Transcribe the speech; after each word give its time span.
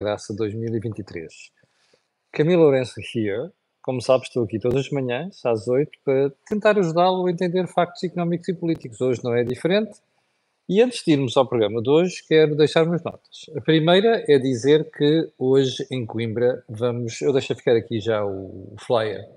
Graça 0.00 0.32
2023. 0.32 1.50
Camila 2.30 2.62
Lourenço 2.62 3.00
here. 3.12 3.50
Como 3.82 4.00
sabes, 4.00 4.28
estou 4.28 4.44
aqui 4.44 4.56
todas 4.60 4.86
as 4.86 4.90
manhãs, 4.90 5.44
às 5.44 5.66
8, 5.66 5.90
para 6.04 6.30
tentar 6.48 6.78
ajudá-lo 6.78 7.26
a 7.26 7.30
entender 7.32 7.66
factos 7.66 8.04
económicos 8.04 8.48
e 8.48 8.54
políticos. 8.54 9.00
Hoje 9.00 9.24
não 9.24 9.34
é 9.34 9.42
diferente. 9.42 9.98
E 10.68 10.80
antes 10.80 11.02
de 11.04 11.14
irmos 11.14 11.36
ao 11.36 11.48
programa 11.48 11.82
de 11.82 11.90
hoje, 11.90 12.22
quero 12.28 12.54
deixar 12.54 12.86
umas 12.86 13.02
notas. 13.02 13.46
A 13.56 13.60
primeira 13.60 14.24
é 14.28 14.38
dizer 14.38 14.88
que 14.88 15.32
hoje 15.36 15.84
em 15.90 16.06
Coimbra 16.06 16.62
vamos. 16.68 17.20
Eu 17.20 17.32
deixo 17.32 17.56
ficar 17.56 17.74
aqui 17.74 17.98
já 17.98 18.24
o 18.24 18.76
flyer, 18.78 19.28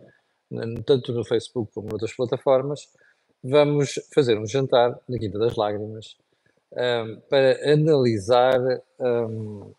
tanto 0.85 1.11
no 1.11 1.25
Facebook 1.25 1.73
como 1.73 1.89
noutras 1.89 2.13
plataformas. 2.13 2.87
Vamos 3.43 3.95
fazer 4.13 4.37
um 4.37 4.45
jantar 4.45 4.95
na 5.09 5.17
Quinta 5.17 5.39
das 5.39 5.55
Lágrimas 5.55 6.15
um, 6.71 7.19
para 7.31 7.73
analisar 7.73 8.59
um, 8.99 9.73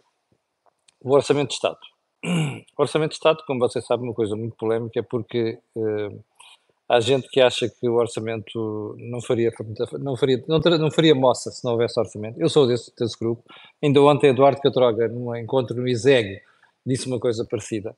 o 1.02 1.12
Orçamento 1.12 1.48
de 1.48 1.54
Estado. 1.54 1.78
O 2.78 2.82
Orçamento 2.82 3.10
de 3.10 3.16
Estado, 3.16 3.42
como 3.46 3.60
você 3.60 3.80
sabe, 3.80 4.02
é 4.02 4.06
uma 4.06 4.14
coisa 4.14 4.36
muito 4.36 4.56
polémica, 4.56 5.02
porque 5.02 5.58
uh, 5.76 6.24
há 6.88 7.00
gente 7.00 7.28
que 7.28 7.40
acha 7.40 7.68
que 7.68 7.88
o 7.88 7.94
orçamento 7.94 8.94
não 8.98 9.20
faria, 9.20 9.50
não 9.98 10.16
faria, 10.16 10.44
não, 10.46 10.58
não 10.58 10.90
faria 10.90 11.14
moça 11.14 11.50
se 11.50 11.64
não 11.64 11.72
houvesse 11.72 11.98
orçamento. 11.98 12.40
Eu 12.40 12.48
sou 12.48 12.66
desse, 12.66 12.92
desse 12.96 13.18
grupo. 13.18 13.42
Ainda 13.82 14.00
ontem, 14.02 14.28
Eduardo 14.28 14.60
Catroga, 14.60 15.08
num 15.08 15.34
encontro 15.34 15.74
no 15.74 15.88
ISEG, 15.88 16.40
disse 16.84 17.06
uma 17.06 17.18
coisa 17.18 17.46
parecida. 17.48 17.96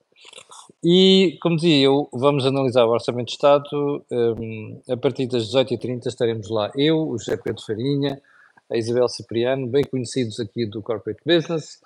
E, 0.82 1.38
como 1.43 1.57
dizia 1.57 1.87
eu, 1.87 2.09
vamos 2.12 2.46
analisar 2.46 2.84
o 2.84 2.91
Orçamento 2.91 3.27
de 3.27 3.32
Estado. 3.32 4.05
Um, 4.10 4.80
a 4.88 4.96
partir 4.96 5.27
das 5.27 5.52
18h30 5.52 6.07
estaremos 6.07 6.48
lá 6.48 6.71
eu, 6.77 7.09
o 7.09 7.18
José 7.18 7.37
Pedro 7.37 7.65
Farinha, 7.65 8.21
a 8.71 8.77
Isabel 8.77 9.09
Cipriano, 9.09 9.66
bem 9.66 9.84
conhecidos 9.84 10.38
aqui 10.38 10.66
do 10.66 10.82
Corporate 10.82 11.21
Business, 11.27 11.80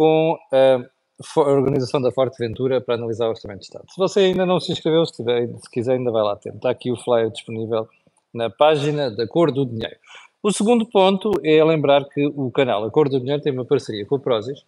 com 0.00 0.38
a 0.50 1.40
organização 1.40 2.00
da 2.00 2.10
Forte 2.10 2.38
Ventura 2.38 2.80
para 2.80 2.94
analisar 2.94 3.26
o 3.26 3.30
Orçamento 3.32 3.58
de 3.58 3.66
Estado. 3.66 3.84
Se 3.90 3.98
você 3.98 4.20
ainda 4.20 4.46
não 4.46 4.58
se 4.58 4.72
inscreveu, 4.72 5.04
se, 5.04 5.12
tiver, 5.12 5.46
se 5.46 5.70
quiser, 5.70 5.92
ainda 5.92 6.10
vai 6.10 6.22
lá 6.22 6.36
ter. 6.36 6.54
Está 6.54 6.70
aqui 6.70 6.90
o 6.90 6.96
flyer 6.96 7.30
disponível 7.30 7.86
na 8.32 8.48
página 8.48 9.10
da 9.10 9.28
Cor 9.28 9.52
do 9.52 9.66
Dinheiro. 9.66 9.98
O 10.42 10.50
segundo 10.50 10.86
ponto 10.86 11.30
é 11.44 11.62
lembrar 11.62 12.06
que 12.06 12.24
o 12.34 12.50
canal 12.50 12.82
A 12.82 12.90
Cor 12.90 13.10
do 13.10 13.20
Dinheiro 13.20 13.42
tem 13.42 13.52
uma 13.52 13.66
parceria 13.66 14.06
com 14.06 14.14
o 14.14 14.18
Prozis 14.18 14.64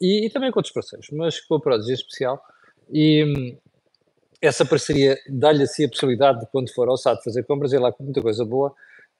e, 0.00 0.26
e 0.26 0.30
também 0.30 0.52
com 0.52 0.60
outros 0.60 0.72
parceiros, 0.72 1.08
mas 1.10 1.40
com 1.40 1.56
o 1.56 1.60
Prozis 1.60 1.88
em 1.88 1.94
especial. 1.94 2.40
E 2.92 3.24
hum, 3.24 3.56
essa 4.40 4.64
parceria 4.64 5.18
dá-lhe 5.28 5.64
assim 5.64 5.84
a 5.84 5.88
possibilidade 5.88 6.38
de, 6.38 6.46
quando 6.46 6.72
for 6.72 6.88
ao 6.88 6.96
SAD 6.96 7.24
fazer 7.24 7.42
compras, 7.42 7.72
ir 7.72 7.80
lá 7.80 7.90
com 7.90 8.04
muita 8.04 8.22
coisa 8.22 8.44
boa, 8.44 8.72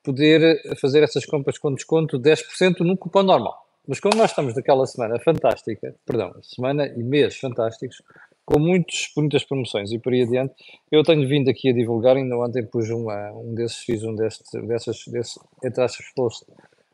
poder 0.05 0.63
fazer 0.81 1.03
essas 1.03 1.27
compras 1.27 1.59
com 1.59 1.75
desconto 1.75 2.21
de 2.21 2.31
10% 2.31 2.83
no 2.83 2.97
cupom 2.97 3.25
normal. 3.25 3.67
Mas 3.87 3.99
como 3.99 4.17
nós 4.17 4.31
estamos 4.31 4.55
naquela 4.55 4.87
semana 4.87 5.19
fantástica, 5.19 5.95
perdão, 6.05 6.33
semana 6.43 6.87
e 6.87 7.03
mês 7.03 7.37
fantásticos, 7.39 8.03
com 8.45 8.59
muitos, 8.59 9.11
muitas 9.17 9.45
promoções 9.45 9.93
e 9.93 9.99
por 9.99 10.13
aí 10.13 10.23
adiante, 10.23 10.55
eu 10.91 11.03
tenho 11.03 11.27
vindo 11.29 11.49
aqui 11.49 11.71
a 11.71 11.73
divulgar, 11.73 12.17
ainda 12.17 12.37
ontem 12.37 12.65
pus 12.67 12.91
uma, 12.91 13.33
um 13.33 13.55
desses, 13.55 13.79
fiz 13.79 14.03
um 14.03 14.15
destes, 14.15 14.51
dessas, 14.67 15.05
desse, 15.07 15.41
entre 15.65 15.83
aspas, 15.83 16.07
post 16.15 16.45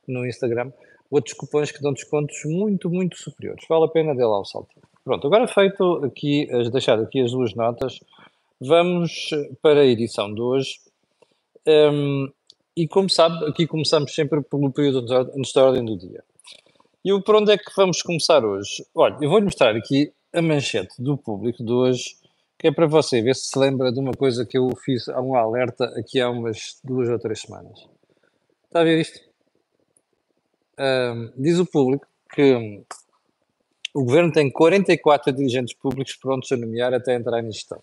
no 0.07 0.27
Instagram, 0.27 0.73
outros 1.11 1.35
cupons 1.35 1.73
que 1.73 1.83
dão 1.83 1.93
descontos 1.93 2.37
muito, 2.45 2.91
muito 2.91 3.17
superiores. 3.17 3.65
Vale 3.69 3.85
a 3.85 3.89
pena 3.89 4.15
dê 4.15 4.25
lá 4.25 4.41
o 4.41 4.45
salto. 4.45 4.75
Pronto, 5.05 5.27
agora 5.27 5.47
feito 5.47 6.05
aqui, 6.05 6.47
deixar 6.71 6.99
aqui 7.01 7.21
as 7.21 7.31
duas 7.31 7.55
notas, 7.55 8.01
vamos 8.61 9.31
para 9.63 9.81
a 9.81 9.87
edição 9.87 10.33
de 10.35 10.41
hoje. 10.41 10.79
Um, 11.67 12.31
e 12.77 12.87
como 12.87 13.09
sabe, 13.09 13.45
aqui 13.47 13.67
começamos 13.67 14.15
sempre 14.15 14.43
pelo 14.43 14.71
período 14.71 15.11
antes 15.35 15.53
da 15.53 15.65
ordem 15.65 15.85
do 15.85 15.97
dia. 15.97 16.23
E 17.07 17.23
por 17.23 17.37
onde 17.37 17.53
é 17.53 17.57
que 17.57 17.71
vamos 17.77 18.03
começar 18.03 18.45
hoje? 18.45 18.85
Olha, 18.93 19.17
eu 19.21 19.31
vou-lhe 19.31 19.45
mostrar 19.45 19.77
aqui 19.77 20.13
a 20.33 20.43
manchete 20.43 21.01
do 21.01 21.17
público 21.17 21.65
de 21.65 21.71
hoje, 21.71 22.17
que 22.59 22.67
é 22.67 22.73
para 22.73 22.89
você 22.89 23.23
ver 23.23 23.37
se 23.37 23.45
se 23.45 23.57
lembra 23.57 23.93
de 23.93 24.01
uma 24.01 24.11
coisa 24.11 24.45
que 24.45 24.59
eu 24.59 24.69
fiz 24.85 25.09
a 25.11 25.21
um 25.21 25.37
alerta 25.37 25.85
aqui 25.97 26.21
há 26.21 26.29
umas 26.29 26.81
duas 26.83 27.09
ou 27.09 27.17
três 27.17 27.43
semanas. 27.43 27.79
Está 28.65 28.81
a 28.81 28.83
ver 28.83 29.01
isto? 29.01 29.21
Um, 30.81 31.31
diz 31.37 31.61
o 31.61 31.67
público 31.67 32.09
que 32.35 32.83
o 33.95 34.03
governo 34.03 34.33
tem 34.33 34.51
44 34.51 35.33
dirigentes 35.33 35.77
públicos 35.77 36.17
prontos 36.17 36.51
a 36.51 36.57
nomear 36.57 36.93
até 36.93 37.15
entrar 37.15 37.41
em 37.41 37.53
gestão. 37.53 37.81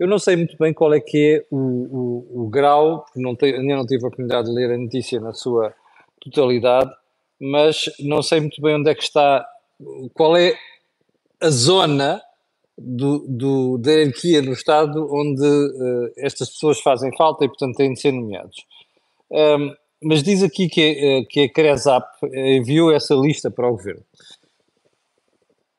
Eu 0.00 0.08
não 0.08 0.18
sei 0.18 0.34
muito 0.34 0.56
bem 0.58 0.74
qual 0.74 0.92
é 0.92 0.98
que 0.98 1.36
é 1.36 1.46
o, 1.48 1.56
o, 1.56 2.42
o 2.42 2.48
grau, 2.48 3.06
porque 3.06 3.36
tenho, 3.36 3.60
ainda 3.60 3.76
não 3.76 3.86
tive 3.86 4.02
a 4.02 4.08
oportunidade 4.08 4.48
de 4.48 4.52
ler 4.52 4.72
a 4.72 4.76
notícia 4.76 5.20
na 5.20 5.32
sua 5.32 5.72
totalidade, 6.20 6.92
mas 7.40 7.90
não 8.00 8.22
sei 8.22 8.40
muito 8.40 8.60
bem 8.60 8.76
onde 8.76 8.90
é 8.90 8.94
que 8.94 9.02
está, 9.02 9.46
qual 10.14 10.36
é 10.36 10.56
a 11.40 11.50
zona 11.50 12.20
do, 12.76 13.24
do, 13.28 13.78
da 13.78 13.90
hierarquia 13.90 14.40
no 14.42 14.52
Estado 14.52 15.06
onde 15.12 15.44
uh, 15.44 16.12
estas 16.16 16.50
pessoas 16.50 16.80
fazem 16.80 17.10
falta 17.16 17.44
e, 17.44 17.48
portanto, 17.48 17.76
têm 17.76 17.92
de 17.92 18.00
ser 18.00 18.12
nomeados. 18.12 18.64
Um, 19.30 19.74
mas 20.00 20.22
diz 20.22 20.42
aqui 20.42 20.68
que, 20.68 21.20
uh, 21.20 21.26
que 21.28 21.40
a 21.40 21.52
CRESAP 21.52 22.06
enviou 22.32 22.92
essa 22.92 23.14
lista 23.14 23.50
para 23.50 23.68
o 23.68 23.72
Governo. 23.72 24.04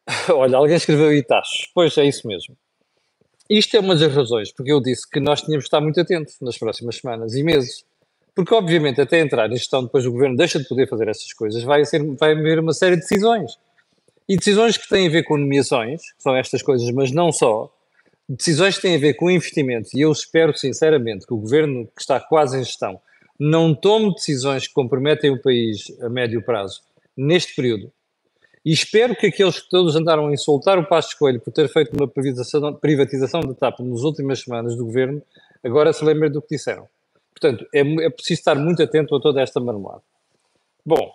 Olha, 0.34 0.58
alguém 0.58 0.76
escreveu 0.76 1.14
Itachos. 1.14 1.70
Pois 1.74 1.97
é 1.97 2.06
isso 2.06 2.28
mesmo. 2.28 2.58
Isto 3.50 3.78
é 3.78 3.80
uma 3.80 3.96
das 3.96 4.14
razões 4.14 4.52
porque 4.52 4.72
eu 4.72 4.81
disse 4.81 5.09
que 5.09 5.20
nós 5.20 5.41
tínhamos 5.41 5.64
de 5.64 5.68
estar 5.68 5.81
muito 5.81 6.00
atentos 6.00 6.36
nas 6.41 6.58
próximas 6.58 6.97
semanas 6.97 7.34
e 7.34 7.44
meses. 7.44 7.84
Porque, 8.39 8.55
obviamente, 8.55 9.01
até 9.01 9.19
entrar 9.19 9.51
em 9.51 9.57
gestão, 9.57 9.83
depois 9.83 10.05
o 10.05 10.11
governo 10.13 10.38
deixa 10.38 10.57
de 10.57 10.66
poder 10.66 10.88
fazer 10.88 11.09
essas 11.09 11.33
coisas, 11.33 11.61
vai, 11.61 11.83
ser, 11.83 12.01
vai 12.16 12.31
haver 12.31 12.57
uma 12.57 12.72
série 12.72 12.95
de 12.95 13.01
decisões. 13.01 13.59
E 14.29 14.38
decisões 14.38 14.77
que 14.77 14.88
têm 14.88 15.07
a 15.07 15.09
ver 15.09 15.23
com 15.23 15.35
nomeações, 15.35 16.13
que 16.13 16.23
são 16.23 16.33
estas 16.38 16.61
coisas, 16.61 16.89
mas 16.91 17.11
não 17.11 17.33
só. 17.33 17.69
Decisões 18.29 18.78
que 18.78 18.83
têm 18.83 18.95
a 18.95 18.97
ver 18.97 19.16
com 19.16 19.29
investimentos. 19.29 19.94
E 19.94 19.99
eu 19.99 20.11
espero, 20.13 20.57
sinceramente, 20.57 21.28
que 21.28 21.33
o 21.33 21.38
governo 21.38 21.85
que 21.94 21.99
está 21.99 22.17
quase 22.17 22.57
em 22.57 22.63
gestão 22.63 23.01
não 23.38 23.75
tome 23.75 24.13
decisões 24.13 24.69
que 24.69 24.73
comprometem 24.73 25.31
o 25.31 25.41
país 25.41 25.91
a 26.01 26.07
médio 26.07 26.41
prazo 26.41 26.79
neste 27.17 27.53
período, 27.53 27.91
e 28.66 28.72
espero 28.72 29.17
que 29.17 29.28
aqueles 29.28 29.59
que 29.59 29.69
todos 29.69 29.97
andaram 29.97 30.28
a 30.28 30.33
insultar 30.33 30.79
o 30.79 30.88
Passo 30.88 31.09
Escolho 31.09 31.41
por 31.41 31.51
ter 31.51 31.67
feito 31.67 31.91
uma 31.94 32.07
privatização, 32.07 32.73
privatização 32.73 33.41
da 33.41 33.53
TAP 33.53 33.81
nas 33.81 33.99
últimas 34.03 34.39
semanas 34.39 34.78
do 34.78 34.85
governo, 34.85 35.22
agora 35.61 35.91
se 35.91 36.05
lembrem 36.05 36.31
do 36.31 36.41
que 36.41 36.55
disseram. 36.55 36.88
Portanto, 37.39 37.66
é, 37.73 37.79
é 37.79 38.09
preciso 38.09 38.39
estar 38.39 38.55
muito 38.55 38.83
atento 38.83 39.16
a 39.16 39.22
toda 39.22 39.41
esta 39.41 39.59
marmelada. 39.59 40.01
Bom, 40.85 41.13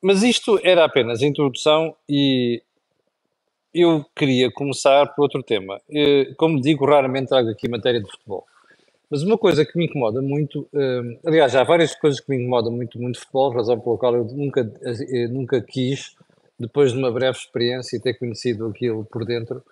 mas 0.00 0.22
isto 0.22 0.60
era 0.62 0.84
apenas 0.84 1.22
a 1.22 1.26
introdução 1.26 1.94
e 2.08 2.62
eu 3.74 4.04
queria 4.14 4.50
começar 4.50 5.06
por 5.14 5.22
outro 5.22 5.42
tema. 5.42 5.80
Eh, 5.90 6.34
como 6.36 6.60
digo, 6.60 6.84
raramente 6.84 7.28
trago 7.28 7.48
aqui 7.48 7.68
matéria 7.68 8.00
de 8.00 8.10
futebol. 8.10 8.44
Mas 9.10 9.22
uma 9.22 9.38
coisa 9.38 9.64
que 9.64 9.76
me 9.78 9.86
incomoda 9.86 10.20
muito, 10.20 10.68
eh, 10.74 11.18
aliás, 11.24 11.54
há 11.56 11.64
várias 11.64 11.94
coisas 11.94 12.20
que 12.20 12.30
me 12.30 12.36
incomodam 12.36 12.72
muito, 12.72 13.00
muito 13.00 13.18
futebol, 13.18 13.52
razão 13.52 13.80
pela 13.80 13.98
qual 13.98 14.14
eu 14.16 14.24
nunca, 14.24 14.60
eh, 14.82 15.28
nunca 15.28 15.60
quis 15.60 16.14
depois 16.58 16.92
de 16.92 16.98
uma 16.98 17.10
breve 17.10 17.38
experiência 17.38 17.96
e 17.96 18.00
ter 18.00 18.14
conhecido 18.14 18.66
aquilo 18.68 19.04
por 19.04 19.24
dentro, 19.24 19.62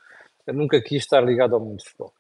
nunca 0.48 0.80
quis 0.80 1.03
estar 1.03 1.20
ligado 1.20 1.54
ao 1.54 1.60
mundo 1.60 1.78
de 1.78 1.84
futebol. 1.84 2.12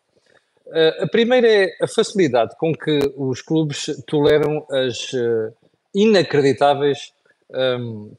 Uh, 0.70 1.02
a 1.02 1.08
primeira 1.08 1.48
é 1.48 1.76
a 1.82 1.88
facilidade 1.88 2.56
com 2.56 2.72
que 2.72 3.12
os 3.16 3.42
clubes 3.42 3.86
toleram 4.06 4.64
as 4.70 5.12
uh, 5.12 5.52
inacreditáveis. 5.92 7.12
Um, 7.50 8.12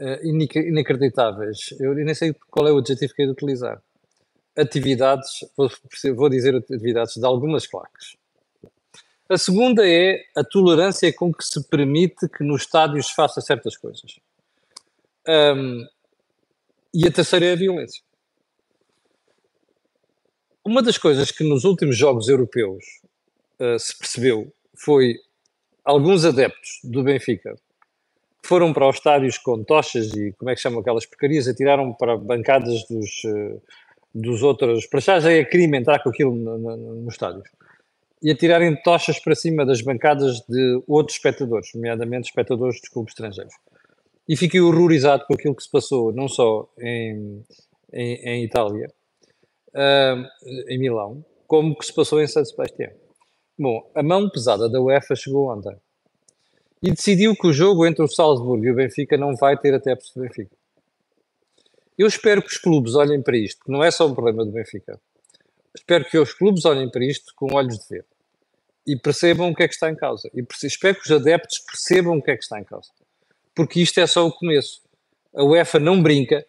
uh, 0.00 0.26
inacreditáveis, 0.56 1.74
eu 1.78 1.94
nem 1.94 2.14
sei 2.14 2.34
qual 2.50 2.66
é 2.66 2.72
o 2.72 2.78
adjetivo 2.78 3.12
que 3.14 3.22
é 3.22 3.26
de 3.26 3.32
utilizar. 3.32 3.82
Atividades, 4.56 5.44
vou, 5.54 5.70
vou 6.14 6.30
dizer 6.30 6.56
atividades 6.56 7.16
de 7.16 7.26
algumas 7.26 7.66
claques. 7.66 8.16
A 9.28 9.36
segunda 9.36 9.86
é 9.86 10.24
a 10.34 10.42
tolerância 10.42 11.12
com 11.12 11.32
que 11.32 11.44
se 11.44 11.62
permite 11.68 12.28
que 12.28 12.42
nos 12.42 12.62
estádios 12.62 13.10
faça 13.10 13.42
certas 13.42 13.76
coisas. 13.76 14.18
Um, 15.28 15.86
e 16.94 17.06
a 17.06 17.12
terceira 17.12 17.46
é 17.46 17.52
a 17.52 17.56
violência. 17.56 18.02
Uma 20.64 20.82
das 20.82 20.98
coisas 20.98 21.30
que 21.30 21.42
nos 21.42 21.64
últimos 21.64 21.96
Jogos 21.96 22.28
Europeus 22.28 22.84
uh, 23.58 23.78
se 23.78 23.96
percebeu 23.98 24.52
foi 24.76 25.16
alguns 25.84 26.24
adeptos 26.24 26.80
do 26.84 27.02
Benfica 27.02 27.54
foram 28.44 28.72
para 28.72 28.88
os 28.88 28.96
estádios 28.96 29.38
com 29.38 29.62
tochas 29.62 30.12
e 30.12 30.32
como 30.32 30.50
é 30.50 30.54
que 30.54 30.60
chamam 30.60 30.80
aquelas 30.80 31.06
porcarias, 31.06 31.46
atiraram 31.46 31.92
para 31.92 32.16
bancadas 32.16 32.84
dos, 32.88 33.24
uh, 33.24 33.62
dos 34.14 34.42
outros. 34.42 34.86
Para 34.86 35.00
já 35.00 35.20
já 35.20 35.32
é 35.32 35.44
crime 35.44 35.78
entrar 35.78 36.02
com 36.02 36.08
aquilo 36.08 36.34
no, 36.34 36.58
no, 36.58 36.76
no 36.76 37.08
estádio. 37.08 37.42
E 38.22 38.30
atirarem 38.30 38.76
tochas 38.82 39.18
para 39.18 39.34
cima 39.34 39.64
das 39.64 39.80
bancadas 39.80 40.40
de 40.48 40.82
outros 40.86 41.16
espectadores, 41.16 41.70
nomeadamente 41.74 42.28
espectadores 42.28 42.80
dos 42.80 42.88
clubes 42.90 43.12
estrangeiros 43.12 43.54
e 44.30 44.36
fiquei 44.36 44.60
horrorizado 44.60 45.24
com 45.26 45.34
aquilo 45.34 45.56
que 45.56 45.62
se 45.64 45.68
passou, 45.68 46.12
não 46.12 46.28
só 46.28 46.72
em, 46.78 47.44
em, 47.92 48.14
em 48.24 48.44
Itália, 48.44 48.88
uh, 49.74 50.68
em 50.68 50.78
Milão, 50.78 51.24
como 51.46 51.76
que 51.76 51.86
se 51.86 51.94
passou 51.94 52.20
em 52.20 52.26
San 52.26 52.44
Sebastião. 52.44 52.92
Bom, 53.58 53.90
a 53.94 54.02
mão 54.02 54.28
pesada 54.30 54.68
da 54.68 54.80
UEFA 54.80 55.14
chegou 55.14 55.52
ontem 55.52 55.76
e 56.82 56.90
decidiu 56.90 57.34
que 57.36 57.46
o 57.46 57.52
jogo 57.52 57.86
entre 57.86 58.02
o 58.02 58.08
Salzburgo 58.08 58.64
e 58.64 58.70
o 58.70 58.74
Benfica 58.74 59.16
não 59.16 59.36
vai 59.36 59.56
ter 59.56 59.74
até 59.74 59.94
do 59.94 60.02
Benfica. 60.16 60.56
Eu 61.98 62.06
espero 62.06 62.40
que 62.40 62.48
os 62.48 62.56
clubes 62.56 62.94
olhem 62.94 63.22
para 63.22 63.36
isto, 63.36 63.62
que 63.62 63.70
não 63.70 63.84
é 63.84 63.90
só 63.90 64.06
um 64.06 64.14
problema 64.14 64.44
do 64.44 64.50
Benfica. 64.50 64.98
Espero 65.74 66.04
que 66.06 66.18
os 66.18 66.32
clubes 66.32 66.64
olhem 66.64 66.90
para 66.90 67.04
isto 67.04 67.32
com 67.36 67.54
olhos 67.54 67.78
de 67.78 67.86
ver 67.88 68.06
e 68.86 68.96
percebam 68.96 69.50
o 69.50 69.54
que 69.54 69.62
é 69.62 69.68
que 69.68 69.74
está 69.74 69.90
em 69.90 69.94
causa. 69.94 70.30
E 70.34 70.44
espero 70.64 70.96
que 70.96 71.02
os 71.02 71.10
adeptos 71.10 71.58
percebam 71.58 72.16
o 72.16 72.22
que 72.22 72.30
é 72.30 72.36
que 72.36 72.42
está 72.42 72.58
em 72.58 72.64
causa. 72.64 72.90
Porque 73.54 73.80
isto 73.80 74.00
é 74.00 74.06
só 74.06 74.26
o 74.26 74.32
começo. 74.32 74.80
A 75.34 75.44
UEFA 75.44 75.78
não 75.78 76.02
brinca, 76.02 76.44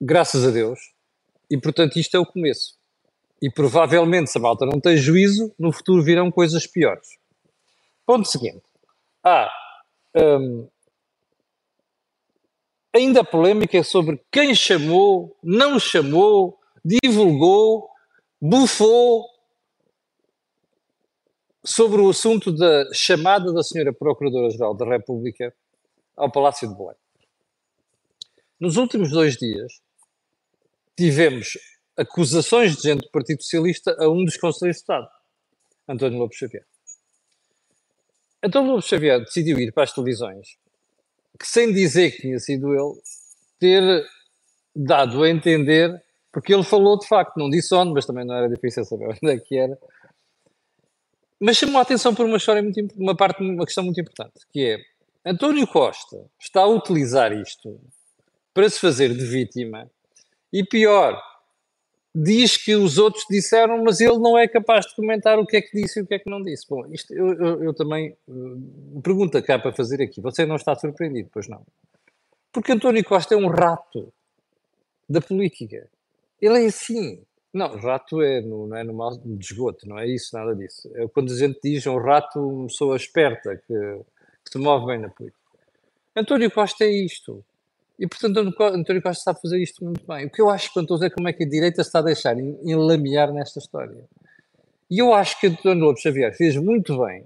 graças 0.00 0.44
a 0.44 0.50
Deus, 0.50 0.78
e 1.50 1.58
portanto 1.58 1.98
isto 1.98 2.16
é 2.16 2.20
o 2.20 2.26
começo. 2.26 2.76
E 3.40 3.50
provavelmente, 3.50 4.30
se 4.30 4.38
a 4.38 4.40
malta 4.40 4.66
não 4.66 4.80
tem 4.80 4.96
juízo, 4.96 5.54
no 5.58 5.72
futuro 5.72 6.02
virão 6.02 6.30
coisas 6.30 6.66
piores. 6.66 7.08
Ponto 8.04 8.26
seguinte. 8.26 8.62
Ah, 9.22 9.50
hum, 10.16 10.68
ainda 12.94 13.20
a 13.20 13.24
polémica 13.24 13.78
é 13.78 13.82
sobre 13.82 14.20
quem 14.30 14.54
chamou, 14.54 15.36
não 15.42 15.78
chamou, 15.78 16.58
divulgou, 16.84 17.88
bufou 18.40 19.26
sobre 21.64 22.00
o 22.00 22.08
assunto 22.08 22.50
da 22.50 22.88
chamada 22.92 23.52
da 23.52 23.62
senhora 23.62 23.92
Procuradora-Geral 23.92 24.74
da 24.74 24.86
República 24.86 25.54
ao 26.16 26.30
Palácio 26.30 26.68
de 26.68 26.74
Belém. 26.74 26.96
Nos 28.58 28.76
últimos 28.76 29.10
dois 29.10 29.36
dias, 29.36 29.80
tivemos 30.98 31.56
acusações 31.96 32.74
de 32.76 32.82
gente 32.82 33.02
do 33.02 33.10
Partido 33.12 33.40
Socialista 33.40 33.96
a 34.00 34.08
um 34.08 34.24
dos 34.24 34.36
Conselheiros 34.36 34.78
de 34.78 34.82
Estado, 34.82 35.08
António 35.88 36.18
Lopes 36.18 36.38
Xavier. 36.38 36.64
António 38.42 38.72
Lopes 38.72 38.88
Xavier 38.88 39.20
decidiu 39.20 39.60
ir 39.60 39.72
para 39.72 39.84
as 39.84 39.92
televisões, 39.92 40.48
que 41.38 41.46
sem 41.46 41.72
dizer 41.72 42.10
que 42.10 42.22
tinha 42.22 42.38
sido 42.40 42.74
ele, 42.74 43.00
ter 43.60 44.04
dado 44.74 45.22
a 45.22 45.30
entender, 45.30 46.02
porque 46.32 46.52
ele 46.52 46.64
falou 46.64 46.98
de 46.98 47.06
facto, 47.06 47.36
não 47.36 47.48
disse 47.48 47.72
onde, 47.76 47.92
mas 47.92 48.04
também 48.04 48.24
não 48.24 48.34
era 48.34 48.48
difícil 48.48 48.84
saber 48.84 49.06
onde 49.22 49.32
é 49.32 49.38
que 49.38 49.56
era, 49.56 49.78
mas 51.40 51.56
chamou 51.56 51.78
a 51.78 51.82
atenção 51.82 52.12
por 52.12 52.26
uma 52.26 52.38
história 52.38 52.60
muito, 52.60 52.80
uma 52.96 53.16
parte, 53.16 53.40
uma 53.40 53.64
questão 53.64 53.84
muito 53.84 54.00
importante, 54.00 54.40
que 54.50 54.66
é 54.66 55.30
António 55.30 55.66
Costa 55.68 56.28
está 56.40 56.62
a 56.62 56.68
utilizar 56.68 57.32
isto 57.32 57.80
para 58.52 58.68
se 58.68 58.80
fazer 58.80 59.14
de 59.14 59.24
vítima 59.24 59.88
e 60.52 60.64
pior, 60.64 61.20
diz 62.14 62.56
que 62.56 62.74
os 62.74 62.98
outros 62.98 63.24
disseram, 63.30 63.82
mas 63.84 64.00
ele 64.00 64.18
não 64.18 64.36
é 64.36 64.48
capaz 64.48 64.86
de 64.86 64.94
comentar 64.94 65.38
o 65.38 65.46
que 65.46 65.56
é 65.56 65.62
que 65.62 65.80
disse 65.80 65.98
e 65.98 66.02
o 66.02 66.06
que 66.06 66.14
é 66.14 66.18
que 66.18 66.30
não 66.30 66.42
disse. 66.42 66.66
Bom, 66.68 66.86
isto 66.92 67.12
eu, 67.14 67.34
eu, 67.34 67.64
eu 67.64 67.74
também 67.74 68.16
uh, 68.26 69.00
pergunta 69.02 69.40
cá 69.42 69.58
para 69.58 69.72
fazer 69.72 70.02
aqui. 70.02 70.20
Você 70.20 70.44
não 70.44 70.56
está 70.56 70.74
surpreendido, 70.74 71.28
pois 71.32 71.48
não? 71.48 71.64
Porque 72.52 72.72
António 72.72 73.04
Costa 73.04 73.34
é 73.34 73.38
um 73.38 73.48
rato 73.48 74.12
da 75.08 75.20
política. 75.20 75.88
Ele 76.40 76.64
é 76.64 76.66
assim. 76.66 77.22
Não, 77.52 77.76
rato 77.76 78.20
é 78.20 78.40
no, 78.40 78.66
não 78.66 78.76
é 78.76 78.84
no 78.84 78.92
mal 78.92 79.16
de 79.16 79.44
esgoto, 79.44 79.88
não 79.88 79.98
é 79.98 80.06
isso, 80.06 80.36
nada 80.36 80.54
disso. 80.54 80.90
É 80.94 81.06
quando 81.08 81.32
a 81.32 81.36
gente 81.36 81.58
diz 81.62 81.86
um 81.86 81.98
rato, 81.98 82.38
uma 82.38 82.66
pessoa 82.66 82.96
esperta 82.96 83.56
que, 83.56 83.74
que 84.44 84.52
se 84.52 84.58
move 84.58 84.86
bem 84.86 84.98
na 84.98 85.08
política. 85.08 85.38
António 86.14 86.50
Costa 86.50 86.84
é 86.84 86.90
isto. 86.90 87.44
E, 87.98 88.06
portanto, 88.06 88.38
António 88.38 89.02
Costa 89.02 89.24
sabe 89.24 89.40
fazer 89.40 89.60
isto 89.60 89.84
muito 89.84 90.06
bem. 90.06 90.26
O 90.26 90.30
que 90.30 90.40
eu 90.40 90.48
acho 90.48 90.68
espantoso 90.68 91.04
é 91.04 91.10
como 91.10 91.28
é 91.28 91.32
que 91.32 91.44
a 91.44 91.48
direita 91.48 91.80
está 91.80 91.98
a 91.98 92.02
deixar 92.02 92.38
enlamear 92.38 93.32
nesta 93.32 93.58
história. 93.58 94.04
E 94.90 94.98
eu 94.98 95.12
acho 95.12 95.38
que 95.40 95.48
António 95.48 95.84
Lopes 95.84 96.02
Xavier 96.02 96.34
fez 96.34 96.56
muito 96.56 96.98
bem 97.04 97.24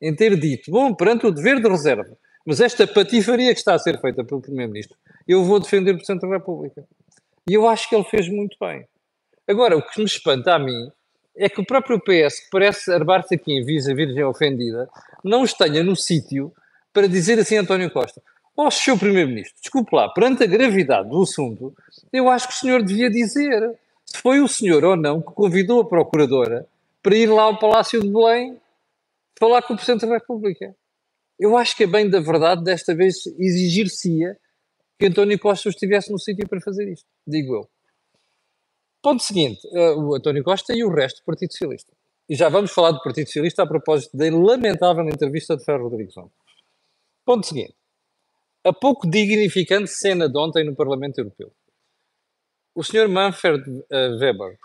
em 0.00 0.14
ter 0.14 0.36
dito, 0.38 0.70
bom, 0.70 0.94
perante 0.94 1.26
o 1.26 1.30
dever 1.30 1.60
de 1.60 1.68
reserva, 1.68 2.16
mas 2.44 2.60
esta 2.60 2.86
patifaria 2.86 3.52
que 3.52 3.58
está 3.58 3.74
a 3.74 3.78
ser 3.78 4.00
feita 4.00 4.24
pelo 4.24 4.40
Primeiro-Ministro, 4.40 4.96
eu 5.26 5.44
vou 5.44 5.60
defender 5.60 5.92
o 5.92 5.96
Presidente 5.96 6.22
da 6.22 6.28
República. 6.28 6.84
E 7.48 7.54
eu 7.54 7.68
acho 7.68 7.88
que 7.88 7.94
ele 7.94 8.04
fez 8.04 8.28
muito 8.28 8.56
bem. 8.60 8.86
Agora, 9.46 9.76
o 9.76 9.82
que 9.82 9.98
me 9.98 10.06
espanta 10.06 10.54
a 10.54 10.58
mim 10.58 10.90
é 11.36 11.48
que 11.48 11.60
o 11.60 11.66
próprio 11.66 12.00
PS, 12.00 12.40
que 12.40 12.50
parece 12.50 12.92
arbar-se 12.92 13.34
aqui 13.34 13.52
em 13.52 13.64
visa 13.64 13.94
virgem 13.94 14.24
ofendida, 14.24 14.88
não 15.22 15.44
esteja 15.44 15.82
no 15.82 15.94
sítio 15.94 16.52
para 16.92 17.06
dizer 17.06 17.38
assim 17.38 17.58
a 17.58 17.60
António 17.60 17.90
Costa: 17.90 18.22
Ó, 18.56 18.66
oh, 18.66 18.70
Sr. 18.70 18.98
Primeiro-Ministro, 18.98 19.56
desculpe 19.60 19.94
lá, 19.96 20.08
perante 20.08 20.44
a 20.44 20.46
gravidade 20.46 21.08
do 21.08 21.22
assunto, 21.22 21.74
eu 22.12 22.28
acho 22.28 22.46
que 22.48 22.54
o 22.54 22.56
senhor 22.56 22.82
devia 22.82 23.10
dizer 23.10 23.76
se 24.04 24.18
foi 24.18 24.40
o 24.40 24.46
senhor 24.46 24.84
ou 24.84 24.96
não 24.96 25.20
que 25.20 25.32
convidou 25.32 25.80
a 25.80 25.88
Procuradora 25.88 26.66
para 27.02 27.16
ir 27.16 27.26
lá 27.26 27.42
ao 27.42 27.58
Palácio 27.58 28.00
de 28.00 28.08
Belém 28.08 28.56
falar 29.38 29.62
com 29.62 29.74
o 29.74 29.76
Presidente 29.76 30.06
da 30.06 30.14
República. 30.14 30.74
Eu 31.38 31.56
acho 31.56 31.76
que 31.76 31.82
é 31.82 31.86
bem 31.86 32.08
da 32.08 32.20
verdade, 32.20 32.62
desta 32.62 32.94
vez, 32.94 33.26
exigir-se-ia 33.26 34.38
que 34.98 35.06
António 35.06 35.38
Costa 35.38 35.68
estivesse 35.68 36.12
no 36.12 36.18
sítio 36.18 36.48
para 36.48 36.60
fazer 36.60 36.90
isto, 36.90 37.06
digo 37.26 37.56
eu. 37.56 37.68
Ponto 39.02 39.22
seguinte, 39.22 39.60
uh, 39.66 40.00
o 40.00 40.14
António 40.14 40.44
Costa 40.44 40.72
e 40.74 40.84
o 40.84 40.90
resto 40.90 41.20
do 41.20 41.24
Partido 41.24 41.52
Socialista. 41.52 41.92
E 42.28 42.36
já 42.36 42.48
vamos 42.48 42.70
falar 42.70 42.92
do 42.92 43.02
Partido 43.02 43.26
Socialista 43.26 43.64
a 43.64 43.66
propósito 43.66 44.16
da 44.16 44.24
lamentável 44.30 45.06
entrevista 45.08 45.56
de 45.56 45.64
Ferro 45.64 45.88
Rodrigues. 45.88 46.14
Ponto 47.24 47.46
seguinte. 47.46 47.74
A 48.64 48.72
pouco 48.72 49.06
dignificante 49.06 49.90
cena 49.90 50.26
de 50.26 50.38
ontem 50.38 50.64
no 50.64 50.74
Parlamento 50.74 51.18
Europeu. 51.18 51.52
O 52.74 52.82
Sr. 52.82 53.08
Manfred 53.08 53.62
uh, 53.68 54.18
Weber, 54.18 54.58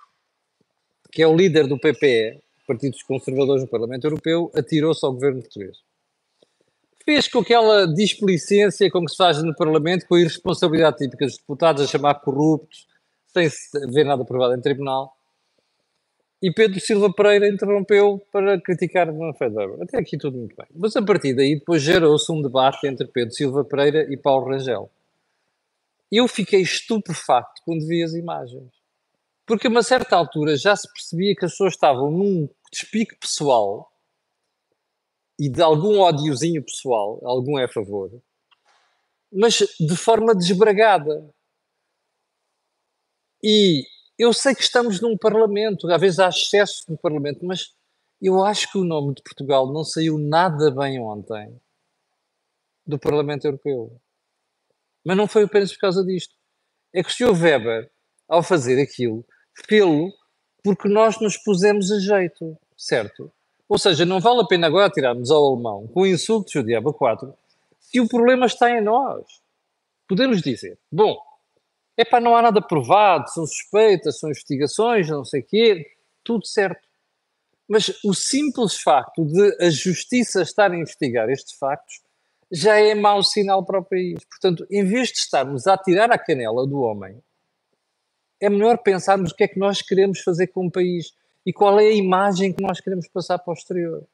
que 1.12 1.22
é 1.22 1.28
o 1.28 1.36
líder 1.36 1.68
do 1.68 1.78
PPE, 1.78 2.42
Partido 2.66 2.92
dos 2.92 3.04
Conservadores 3.04 3.64
no 3.64 3.70
Parlamento 3.70 4.06
Europeu, 4.06 4.50
atirou-se 4.56 5.06
ao 5.06 5.12
governo 5.12 5.42
português. 5.42 5.80
Fez 7.04 7.28
com 7.28 7.40
aquela 7.40 7.94
displicência 7.94 8.90
com 8.90 9.04
que 9.04 9.12
se 9.12 9.18
faz 9.18 9.44
no 9.44 9.54
Parlamento, 9.54 10.08
com 10.08 10.16
a 10.16 10.22
irresponsabilidade 10.22 10.98
típica 10.98 11.26
dos 11.26 11.38
deputados 11.38 11.84
a 11.84 11.88
chamar 11.88 12.22
corruptos, 12.22 12.88
sem 13.28 13.50
ver 13.92 14.06
nada 14.06 14.24
provado 14.24 14.56
em 14.56 14.62
tribunal. 14.62 15.19
E 16.42 16.54
Pedro 16.54 16.80
Silva 16.80 17.14
Pereira 17.14 17.50
interrompeu 17.50 18.26
para 18.32 18.60
criticar 18.62 19.12
Manfred 19.12 19.54
Weber. 19.54 19.82
Até 19.84 19.98
aqui 19.98 20.18
tudo 20.18 20.38
muito 20.38 20.56
bem. 20.56 20.68
Mas 20.74 20.96
a 20.96 21.02
partir 21.02 21.34
daí 21.34 21.60
depois 21.60 21.82
gerou-se 21.82 22.32
um 22.32 22.42
debate 22.42 22.88
entre 22.88 23.08
Pedro 23.08 23.34
Silva 23.34 23.66
Pereira 23.66 24.08
e 24.10 24.16
Paulo 24.16 24.50
Rangel. 24.50 24.90
Eu 26.10 26.28
fiquei 26.28 26.62
estupefacto 26.62 27.62
quando 27.66 27.86
vi 27.86 28.02
as 28.02 28.14
imagens. 28.14 28.72
Porque 29.46 29.68
a 29.68 29.70
uma 29.70 29.84
certa 29.84 30.16
altura 30.16 30.56
já 30.56 30.76
se 30.76 30.92
percebia 30.94 31.36
que 31.36 31.44
as 31.44 31.52
pessoas 31.52 31.74
estavam 31.74 32.10
num 32.10 32.48
despique 32.72 33.16
pessoal 33.18 33.92
e 35.40 35.50
de 35.50 35.62
algum 35.62 36.00
ódiozinho 36.00 36.64
pessoal, 36.64 37.20
algum 37.24 37.58
é 37.58 37.64
a 37.64 37.70
favor, 37.70 38.12
mas 39.32 39.58
de 39.80 39.96
forma 39.96 40.36
desbragada. 40.36 41.34
E 43.42 43.84
eu 44.20 44.34
sei 44.34 44.54
que 44.54 44.62
estamos 44.62 45.00
num 45.00 45.18
Parlamento, 45.18 45.90
às 45.90 46.02
vezes 46.02 46.20
há 46.20 46.28
excesso 46.28 46.84
no 46.90 46.98
Parlamento, 46.98 47.46
mas 47.46 47.74
eu 48.22 48.44
acho 48.44 48.70
que 48.70 48.78
o 48.78 48.84
nome 48.84 49.16
de 49.16 49.24
Portugal 49.24 49.72
não 49.72 49.86
saiu 49.86 50.18
nada 50.18 50.70
bem 50.70 51.00
ontem 51.00 51.58
do 52.86 53.00
Parlamento 53.00 53.46
Europeu. 53.46 53.98
Mas 55.06 55.16
não 55.16 55.26
foi 55.26 55.44
apenas 55.44 55.72
por 55.72 55.80
causa 55.80 56.04
disto. 56.04 56.36
É 56.94 57.02
que 57.02 57.10
o 57.10 57.14
Sr. 57.14 57.32
Weber, 57.42 57.90
ao 58.28 58.44
fazer 58.44 58.82
aquilo, 58.82 59.26
fê-lo 59.54 60.12
porque 60.62 60.90
nós 60.90 61.18
nos 61.22 61.38
pusemos 61.38 61.90
a 61.90 62.00
jeito, 62.00 62.58
certo? 62.76 63.32
Ou 63.70 63.78
seja, 63.78 64.06
não 64.06 64.20
vale 64.20 64.42
a 64.42 64.46
pena 64.46 64.68
agora 64.68 64.90
tirarmos 64.90 65.32
ao 65.32 65.54
alemão 65.54 65.88
com 65.88 66.06
insultos 66.06 66.52
do 66.54 66.64
diabo 66.64 66.92
4 66.92 67.34
se 67.80 68.02
o 68.02 68.08
problema 68.10 68.48
está 68.48 68.70
em 68.70 68.82
nós. 68.82 69.24
Podemos 70.10 70.42
dizer, 70.42 70.78
bom, 70.92 71.18
é 72.00 72.06
para 72.06 72.22
não 72.22 72.34
há 72.34 72.42
nada 72.42 72.62
provado, 72.62 73.30
são 73.30 73.46
suspeitas, 73.46 74.20
são 74.20 74.30
investigações, 74.30 75.10
não 75.10 75.26
sei 75.26 75.42
o 75.42 75.46
quê, 75.46 75.86
tudo 76.24 76.48
certo. 76.48 76.88
Mas 77.68 77.90
o 78.06 78.14
simples 78.14 78.82
facto 78.82 79.26
de 79.26 79.58
a 79.60 79.70
justiça 79.70 80.42
estar 80.42 80.72
a 80.72 80.78
investigar 80.78 81.30
estes 81.30 81.58
factos 81.58 82.00
já 82.50 82.80
é 82.80 82.96
mau 82.96 83.22
sinal 83.22 83.66
para 83.66 83.82
o 83.82 83.84
país. 83.84 84.24
Portanto, 84.24 84.66
em 84.72 84.86
vez 84.86 85.10
de 85.10 85.20
estarmos 85.20 85.68
a 85.68 85.78
tirar 85.78 86.10
a 86.10 86.18
canela 86.18 86.66
do 86.66 86.80
homem, 86.80 87.22
é 88.40 88.50
melhor 88.50 88.78
pensarmos 88.78 89.32
o 89.34 89.36
que 89.36 89.44
é 89.44 89.48
que 89.50 89.60
nós 89.60 89.82
queremos 89.82 90.22
fazer 90.22 90.48
com 90.48 90.68
o 90.68 90.72
país 90.72 91.12
e 91.46 91.52
qual 91.52 91.78
é 91.82 91.88
a 91.88 91.94
imagem 91.94 92.54
que 92.54 92.64
nós 92.64 92.80
queremos 92.80 93.10
passar 93.10 93.40
para 93.40 93.52
o 93.52 93.54
exterior. 93.54 94.08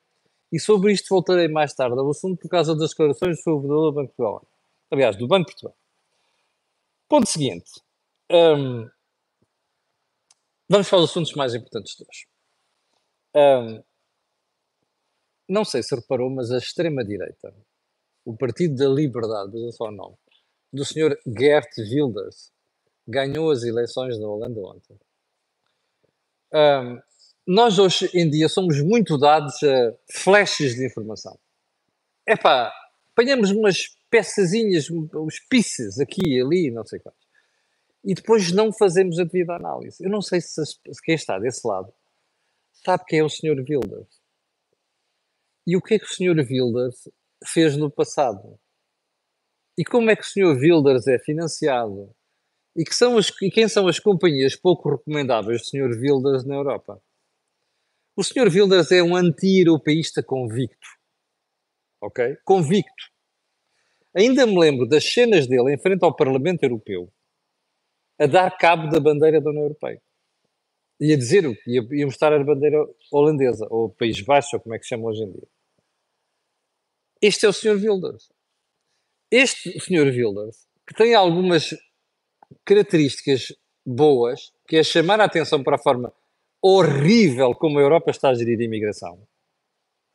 E 0.51 0.60
sobre 0.60 0.92
isto 0.92 1.08
voltarei 1.10 1.48
mais 1.48 1.72
tarde 1.75 2.00
ao 2.00 2.10
assunto 2.10 2.39
por 2.39 2.50
causa 2.50 2.75
das 2.75 2.89
declarações 2.89 3.38
do 3.38 3.44
seu 3.44 3.60
do 3.60 3.92
Banco 3.92 4.10
de 4.10 4.15
Portugal. 4.15 4.44
Aliás, 4.89 5.15
do 5.15 5.27
Banco 5.27 5.46
de 5.46 5.51
Portugal. 5.51 5.85
Ponto 7.08 7.30
seguinte. 7.30 7.70
Um, 8.32 8.90
vamos 10.68 10.90
para 10.90 10.98
os 10.98 11.10
assuntos 11.10 11.34
mais 11.34 11.54
importantes 11.54 11.96
de 11.96 12.04
hoje. 12.04 12.28
Um, 13.36 13.84
não 15.48 15.64
sei 15.64 15.84
se 15.84 15.96
reparou, 15.96 16.30
mas 16.30 16.52
a 16.52 16.58
extrema-direita, 16.58 17.54
o 18.26 18.36
Partido 18.36 18.76
da 18.76 18.88
Liberdade, 18.88 19.52
veja 19.52 19.72
só 19.72 19.86
o 19.86 19.92
nome, 19.92 20.16
do 20.74 20.84
Sr. 20.84 21.16
Gert 21.38 21.70
Wilders, 21.78 22.52
ganhou 23.08 23.52
as 23.52 23.64
eleições 23.64 24.18
da 24.18 24.28
Holanda 24.28 24.60
ontem. 24.62 25.00
Um, 26.52 27.00
nós 27.46 27.78
hoje 27.78 28.10
em 28.16 28.28
dia 28.28 28.50
somos 28.50 28.82
muito 28.82 29.18
dados 29.18 29.62
a 29.62 29.94
flashes 30.12 30.74
de 30.76 30.88
informação. 30.88 31.38
É 32.26 32.36
pá, 32.36 32.74
apanhamos 33.16 33.50
umas 33.52 33.98
peçazinhas, 34.10 34.90
uns 34.92 35.40
pieces 35.50 36.00
aqui 36.00 36.22
e 36.26 36.42
ali, 36.42 36.70
não 36.70 36.86
sei 36.86 37.00
quantos. 37.00 37.26
e 38.04 38.14
depois 38.14 38.52
não 38.52 38.74
fazemos 38.74 39.18
a 39.18 39.24
devida 39.24 39.56
análise. 39.56 40.04
Eu 40.04 40.12
não 40.12 40.22
sei 40.22 40.42
se, 40.42 40.64
se 40.66 41.02
quem 41.02 41.16
está 41.16 41.40
desse 41.40 41.66
lado 41.66 41.92
sabe 42.86 43.06
quem 43.08 43.20
é 43.20 43.24
o 43.24 43.30
Sr. 43.30 43.64
Wilders. 43.68 44.22
E 45.66 45.76
o 45.76 45.82
que 45.82 45.96
é 45.96 46.00
que 46.00 46.06
o 46.06 46.10
Sr. 46.10 46.46
Wilders 46.48 47.10
fez 47.48 47.76
no 47.76 47.90
passado? 47.90 48.60
E 49.78 49.84
como 49.84 50.12
é 50.12 50.16
que 50.16 50.22
o 50.22 50.26
Sr. 50.26 50.56
Wilders 50.56 51.08
é 51.08 51.18
financiado? 51.18 52.14
E, 52.76 52.84
que 52.84 52.94
são 52.94 53.18
as, 53.18 53.30
e 53.42 53.50
quem 53.50 53.68
são 53.68 53.88
as 53.88 53.98
companhias 54.00 54.56
pouco 54.56 54.90
recomendáveis 54.90 55.62
do 55.62 55.68
Sr. 55.68 55.98
Wilders 55.98 56.46
na 56.46 56.56
Europa? 56.56 57.02
O 58.16 58.24
Sr. 58.24 58.50
Wilders 58.54 58.92
é 58.92 59.02
um 59.02 59.16
anti-europeísta 59.16 60.22
convicto. 60.22 60.88
Ok? 62.02 62.38
Convicto. 62.44 63.12
Ainda 64.16 64.46
me 64.46 64.58
lembro 64.58 64.88
das 64.88 65.04
cenas 65.04 65.48
dele 65.48 65.74
em 65.74 65.78
frente 65.78 66.04
ao 66.04 66.16
Parlamento 66.16 66.64
Europeu 66.64 67.12
a 68.18 68.25
dar 68.25 68.58
cabo 68.58 68.90
da 68.90 69.00
bandeira 69.00 69.42
da 69.42 69.50
União 69.50 69.64
Europeia. 69.64 70.02
Ia 71.00 71.18
dizer, 71.18 71.44
ia, 71.68 71.86
ia 71.92 72.06
mostrar 72.06 72.34
a 72.34 72.42
bandeira 72.42 72.78
holandesa, 73.12 73.68
ou 73.70 73.90
País 73.90 74.22
Baixo, 74.22 74.56
ou 74.56 74.62
como 74.62 74.74
é 74.74 74.80
que 74.80 74.86
se 74.86 74.90
chama 74.90 75.10
hoje 75.10 75.24
em 75.24 75.32
dia. 75.32 75.48
Este 77.22 77.46
é 77.46 77.50
o 77.50 77.54
Sr. 77.54 77.75
Wilders. 77.75 78.32
Este 79.30 79.78
Sr. 79.80 80.08
Wilders, 80.08 80.68
que 80.88 80.94
tem 80.94 81.14
algumas 81.14 81.75
características 82.64 83.54
boas, 83.86 84.54
que 84.68 84.78
é 84.78 84.84
chamar 84.84 85.20
a 85.20 85.25
atenção 85.25 85.62
para 85.62 85.75
a 85.75 85.80
forma 85.80 86.14
horrível 86.62 87.54
como 87.54 87.78
a 87.78 87.82
Europa 87.82 88.12
está 88.12 88.30
a 88.30 88.34
gerir 88.34 88.60
a 88.60 88.64
imigração. 88.64 89.28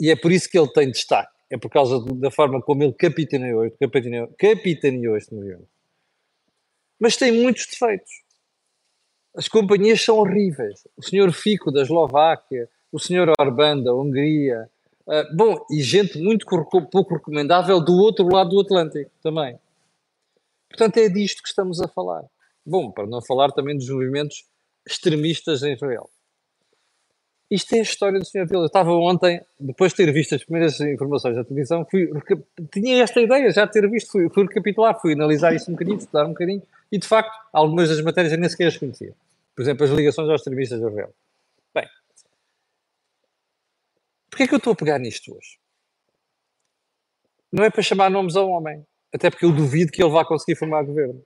E 0.00 0.10
é 0.10 0.16
por 0.16 0.32
isso 0.32 0.49
que 0.49 0.58
ele 0.58 0.72
tem 0.72 0.90
destaque. 0.90 1.39
É 1.50 1.59
por 1.59 1.71
causa 1.71 2.00
da 2.14 2.30
forma 2.30 2.62
como 2.62 2.85
ele 2.85 2.92
capitaneou, 2.92 3.69
capitaneou, 3.73 4.28
capitaneou 4.38 5.16
este 5.16 5.35
movimento. 5.35 5.69
Mas 6.99 7.16
tem 7.16 7.33
muitos 7.33 7.66
defeitos. 7.66 8.11
As 9.35 9.49
companhias 9.49 10.00
são 10.02 10.19
horríveis. 10.19 10.87
O 10.97 11.02
senhor 11.02 11.33
Fico 11.33 11.73
da 11.73 11.83
Eslováquia, 11.83 12.69
o 12.92 12.99
senhor 12.99 13.33
Orbán 13.38 13.83
da 13.83 13.95
Hungria, 13.95 14.69
uh, 15.07 15.37
bom, 15.37 15.64
e 15.71 15.83
gente 15.83 16.19
muito 16.19 16.47
pouco 16.47 17.14
recomendável 17.14 17.80
do 17.80 17.95
outro 17.95 18.26
lado 18.26 18.50
do 18.50 18.61
Atlântico 18.61 19.11
também. 19.23 19.59
Portanto, 20.69 20.99
é 20.99 21.09
disto 21.09 21.42
que 21.42 21.49
estamos 21.49 21.80
a 21.80 21.88
falar. 21.88 22.25
Bom, 22.64 22.92
para 22.92 23.07
não 23.07 23.21
falar 23.21 23.50
também 23.50 23.76
dos 23.76 23.88
movimentos 23.88 24.45
extremistas 24.87 25.62
em 25.62 25.75
Israel. 25.75 26.09
Isto 27.50 27.75
é 27.75 27.80
a 27.80 27.83
história 27.83 28.19
do 28.21 28.25
Sr. 28.25 28.47
Vila. 28.47 28.62
Eu 28.62 28.66
estava 28.66 28.92
ontem, 28.92 29.45
depois 29.59 29.92
de 29.92 29.97
ter 29.97 30.12
visto 30.12 30.37
as 30.37 30.45
primeiras 30.45 30.78
informações 30.80 31.35
da 31.35 31.42
televisão, 31.42 31.85
fui, 31.90 32.09
tinha 32.73 33.02
esta 33.02 33.21
ideia 33.21 33.50
já 33.50 33.64
de 33.64 33.73
ter 33.73 33.90
visto, 33.90 34.12
fui, 34.12 34.28
fui 34.28 34.45
recapitular, 34.45 35.00
fui 35.00 35.14
analisar 35.14 35.52
isso 35.52 35.69
um 35.69 35.75
bocadinho, 35.75 35.99
estudar 35.99 36.26
um 36.26 36.28
bocadinho, 36.28 36.62
e 36.92 36.99
de 36.99 37.09
facto, 37.09 37.37
algumas 37.52 37.88
das 37.88 38.00
matérias 38.02 38.33
eu 38.33 38.38
nem 38.38 38.49
sequer 38.49 38.69
as 38.69 38.76
conhecia. 38.76 39.14
Por 39.57 39.62
exemplo, 39.62 39.85
as 39.85 39.90
ligações 39.90 40.28
aos 40.28 40.40
extremistas 40.40 40.78
de 40.78 40.87
Israel. 40.87 41.12
Bem, 41.75 41.88
porquê 44.30 44.45
é 44.45 44.47
que 44.47 44.54
eu 44.54 44.59
estou 44.59 44.73
a 44.73 44.76
pegar 44.76 44.99
nisto 45.00 45.35
hoje? 45.35 45.59
Não 47.52 47.64
é 47.64 47.71
para 47.71 47.83
chamar 47.83 48.11
nomes 48.11 48.37
ao 48.37 48.49
homem, 48.49 48.87
até 49.12 49.28
porque 49.28 49.45
eu 49.45 49.52
duvido 49.52 49.90
que 49.90 50.00
ele 50.00 50.12
vá 50.12 50.25
conseguir 50.25 50.57
formar 50.57 50.85
governo. 50.85 51.21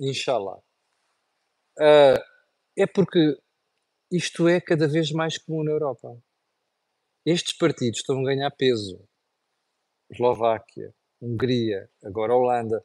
Inshallah. 0.00 0.58
Uh, 1.78 2.20
é 2.76 2.86
porque 2.86 3.38
isto 4.10 4.48
é 4.48 4.60
cada 4.60 4.88
vez 4.88 5.10
mais 5.12 5.38
comum 5.38 5.62
na 5.62 5.70
Europa. 5.70 6.16
Estes 7.24 7.56
partidos 7.56 8.00
estão 8.00 8.20
a 8.20 8.24
ganhar 8.24 8.50
peso. 8.50 8.98
Eslováquia, 10.10 10.94
Hungria, 11.20 11.90
agora 12.02 12.34
Holanda, 12.34 12.82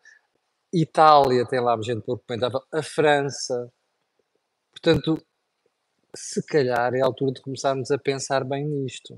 Itália 0.73 1.47
tem 1.47 1.61
lá 1.61 1.79
gente 1.81 2.03
pouco 2.03 2.25
comentável, 2.27 2.61
a 2.71 2.81
França. 2.81 3.71
Portanto, 4.71 5.23
se 6.15 6.43
calhar 6.45 6.93
é 6.93 7.01
a 7.01 7.05
altura 7.05 7.33
de 7.33 7.41
começarmos 7.41 7.91
a 7.91 7.97
pensar 7.97 8.43
bem 8.43 8.65
nisto. 8.65 9.17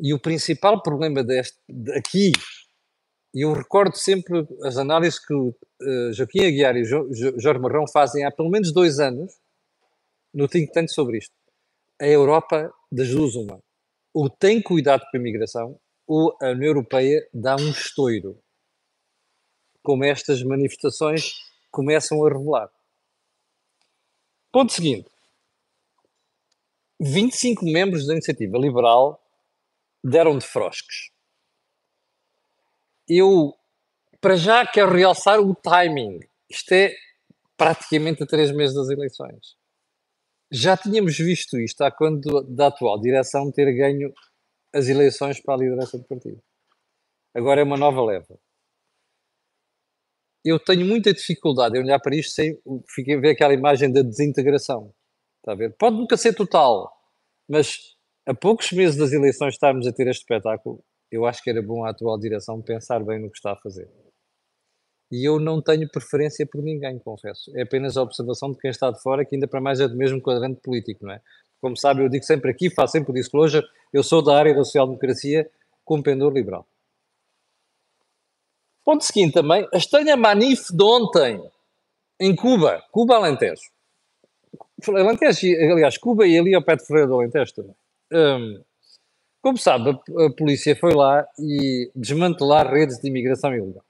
E 0.00 0.14
o 0.14 0.20
principal 0.20 0.82
problema 0.82 1.22
deste, 1.22 1.58
aqui, 1.96 2.32
e 3.34 3.44
eu 3.44 3.52
recordo 3.52 3.96
sempre 3.96 4.46
as 4.64 4.76
análises 4.78 5.18
que 5.18 5.34
uh, 5.34 5.54
Joaquim 6.12 6.46
Aguiar 6.46 6.76
e 6.76 6.84
jo, 6.84 7.08
jo, 7.12 7.38
Jorge 7.38 7.60
Marrão 7.60 7.84
fazem 7.86 8.24
há 8.24 8.30
pelo 8.30 8.50
menos 8.50 8.72
dois 8.72 8.98
anos, 8.98 9.32
no 10.32 10.48
think 10.48 10.72
tank 10.72 10.90
sobre 10.90 11.18
isto. 11.18 11.34
A 12.00 12.06
Europa, 12.06 12.72
das 12.90 13.08
duas 13.08 13.34
uma, 13.34 13.62
ou 14.14 14.28
tem 14.28 14.62
cuidado 14.62 15.02
com 15.02 15.16
a 15.16 15.20
imigração, 15.20 15.80
ou 16.06 16.36
a 16.40 16.50
União 16.50 16.68
Europeia 16.68 17.28
dá 17.34 17.56
um 17.56 17.70
estouro, 17.70 18.42
como 19.82 20.04
estas 20.04 20.42
manifestações 20.42 21.32
começam 21.70 22.24
a 22.24 22.28
revelar. 22.28 22.70
Ponto 24.50 24.72
seguinte. 24.72 25.10
25 27.00 27.64
membros 27.64 28.06
da 28.06 28.14
Iniciativa 28.14 28.58
Liberal 28.58 29.22
deram 30.02 30.38
de 30.38 30.46
frosques. 30.46 31.10
Eu, 33.08 33.54
para 34.20 34.36
já, 34.36 34.66
quero 34.66 34.92
realçar 34.92 35.40
o 35.40 35.54
timing. 35.54 36.20
Isto 36.48 36.72
é 36.72 36.94
praticamente 37.56 38.22
a 38.22 38.26
três 38.26 38.50
meses 38.50 38.74
das 38.74 38.88
eleições 38.88 39.58
já 40.50 40.76
tínhamos 40.76 41.16
visto 41.16 41.58
isto 41.58 41.82
há 41.82 41.90
quando 41.90 42.42
da 42.42 42.68
atual 42.68 43.00
direção 43.00 43.50
ter 43.52 43.72
ganho 43.74 44.12
as 44.74 44.88
eleições 44.88 45.40
para 45.40 45.54
a 45.54 45.58
liderança 45.58 45.98
do 45.98 46.04
partido. 46.04 46.42
Agora 47.34 47.60
é 47.60 47.64
uma 47.64 47.76
nova 47.76 48.04
leva. 48.04 48.38
Eu 50.44 50.58
tenho 50.58 50.86
muita 50.86 51.12
dificuldade 51.12 51.76
em 51.76 51.82
olhar 51.82 51.98
para 52.00 52.16
isto 52.16 52.32
sem 52.32 52.58
ver 53.20 53.30
aquela 53.30 53.52
imagem 53.52 53.92
da 53.92 54.02
desintegração. 54.02 54.94
Está 55.38 55.52
a 55.52 55.54
ver? 55.54 55.76
Pode 55.76 55.96
nunca 55.96 56.16
ser 56.16 56.34
total, 56.34 56.90
mas 57.48 57.96
a 58.26 58.34
poucos 58.34 58.72
meses 58.72 58.96
das 58.96 59.12
eleições 59.12 59.54
estarmos 59.54 59.86
a 59.86 59.92
ter 59.92 60.06
este 60.06 60.20
espetáculo, 60.20 60.82
eu 61.10 61.26
acho 61.26 61.42
que 61.42 61.50
era 61.50 61.62
bom 61.62 61.84
a 61.84 61.90
atual 61.90 62.18
direção 62.18 62.62
pensar 62.62 63.04
bem 63.04 63.20
no 63.20 63.30
que 63.30 63.36
está 63.36 63.52
a 63.52 63.56
fazer. 63.56 63.90
E 65.10 65.26
eu 65.26 65.40
não 65.40 65.62
tenho 65.62 65.88
preferência 65.88 66.46
por 66.46 66.62
ninguém, 66.62 66.98
confesso. 66.98 67.50
É 67.56 67.62
apenas 67.62 67.96
a 67.96 68.02
observação 68.02 68.52
de 68.52 68.58
quem 68.58 68.70
está 68.70 68.90
de 68.90 69.00
fora, 69.02 69.24
que 69.24 69.34
ainda 69.34 69.48
para 69.48 69.60
mais 69.60 69.80
é 69.80 69.88
do 69.88 69.96
mesmo 69.96 70.20
quadrante 70.20 70.60
político, 70.60 71.06
não 71.06 71.14
é? 71.14 71.20
Como 71.60 71.76
sabe, 71.76 72.02
eu 72.04 72.08
digo 72.08 72.24
sempre 72.24 72.50
aqui, 72.50 72.70
faço 72.70 72.92
sempre 72.92 73.10
o 73.10 73.14
disclosure, 73.14 73.66
eu 73.92 74.02
sou 74.02 74.22
da 74.22 74.36
área 74.36 74.54
da 74.54 74.64
social-democracia 74.64 75.50
com 75.84 76.02
pendor 76.02 76.32
liberal. 76.32 76.66
Ponto 78.84 79.04
seguinte 79.04 79.34
também, 79.34 79.66
a 79.72 79.76
estranha 79.76 80.16
manif 80.16 80.70
de 80.70 80.82
ontem, 80.84 81.42
em 82.20 82.34
Cuba, 82.34 82.82
Cuba 82.90 83.16
Alentejo. 83.16 83.62
Alentejo, 84.86 85.46
aliás, 85.72 85.98
Cuba 85.98 86.26
e 86.26 86.38
ali 86.38 86.54
ao 86.54 86.62
pé 86.62 86.76
de 86.76 86.86
Ferreira 86.86 87.08
do 87.08 87.14
Alentejo 87.14 87.54
também. 87.54 87.74
Hum, 88.12 88.62
como 89.42 89.58
sabe, 89.58 89.90
a, 89.90 90.26
a 90.26 90.32
polícia 90.32 90.76
foi 90.76 90.94
lá 90.94 91.26
e 91.38 91.90
desmantelar 91.94 92.70
redes 92.72 92.98
de 92.98 93.08
imigração 93.08 93.54
ilegal. 93.54 93.84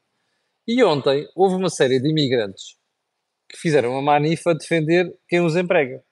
E 0.69 0.85
ontem 0.85 1.27
houve 1.35 1.55
uma 1.55 1.71
série 1.71 1.99
de 1.99 2.11
imigrantes 2.11 2.77
que 3.51 3.57
fizeram 3.57 3.93
uma 3.93 4.03
manifa 4.03 4.51
a 4.51 4.55
defender 4.55 5.19
quem 5.27 5.41
os 5.41 5.57
emprega. 5.57 6.05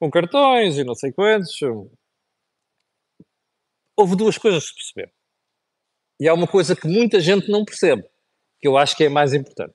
Com 0.00 0.10
cartões 0.10 0.78
e 0.78 0.84
não 0.84 0.94
sei 0.94 1.12
quantos. 1.12 1.54
Houve 3.94 4.16
duas 4.16 4.38
coisas 4.38 4.70
que 4.70 4.82
se 4.82 4.94
perceberam. 4.94 5.12
E 6.18 6.26
há 6.26 6.32
uma 6.32 6.46
coisa 6.46 6.74
que 6.74 6.88
muita 6.88 7.20
gente 7.20 7.50
não 7.50 7.66
percebe, 7.66 8.02
que 8.58 8.66
eu 8.66 8.78
acho 8.78 8.96
que 8.96 9.04
é 9.04 9.10
mais 9.10 9.34
importante. 9.34 9.74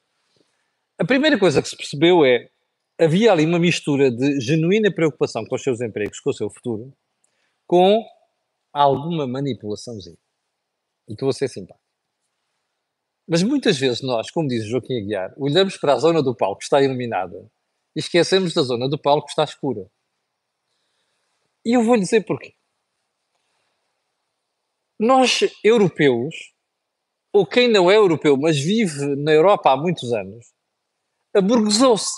A 0.97 1.05
primeira 1.05 1.37
coisa 1.37 1.61
que 1.61 1.69
se 1.69 1.77
percebeu 1.77 2.25
é 2.25 2.49
havia 2.99 3.31
ali 3.31 3.45
uma 3.45 3.59
mistura 3.59 4.09
de 4.09 4.39
genuína 4.39 4.91
preocupação 4.91 5.45
com 5.45 5.55
os 5.55 5.61
seus 5.61 5.79
empregos, 5.79 6.19
com 6.19 6.31
o 6.31 6.33
seu 6.33 6.49
futuro, 6.49 6.91
com 7.67 8.03
alguma 8.73 9.27
manipulaçãozinha. 9.27 10.17
E 11.07 11.13
estou 11.13 11.29
a 11.29 11.33
ser 11.33 11.47
simpático. 11.47 11.80
Mas 13.27 13.43
muitas 13.43 13.77
vezes 13.77 14.01
nós, 14.01 14.29
como 14.31 14.47
diz 14.47 14.65
Joaquim 14.65 14.97
Aguiar, 15.01 15.33
olhamos 15.37 15.77
para 15.77 15.93
a 15.93 15.97
zona 15.97 16.21
do 16.21 16.35
palco 16.35 16.59
que 16.59 16.63
está 16.63 16.81
iluminada 16.81 17.49
e 17.95 17.99
esquecemos 17.99 18.53
da 18.53 18.61
zona 18.61 18.89
do 18.89 18.99
palco 18.99 19.25
que 19.25 19.31
está 19.31 19.43
escura. 19.43 19.89
E 21.65 21.75
eu 21.75 21.83
vou 21.83 21.95
lhe 21.95 22.01
dizer 22.01 22.25
porquê. 22.25 22.53
Nós, 24.99 25.39
europeus, 25.63 26.53
ou 27.33 27.45
quem 27.45 27.67
não 27.67 27.89
é 27.89 27.95
europeu, 27.95 28.37
mas 28.37 28.59
vive 28.59 29.15
na 29.15 29.31
Europa 29.31 29.71
há 29.71 29.77
muitos 29.77 30.11
anos, 30.13 30.53
aburguesou-se. 31.33 32.11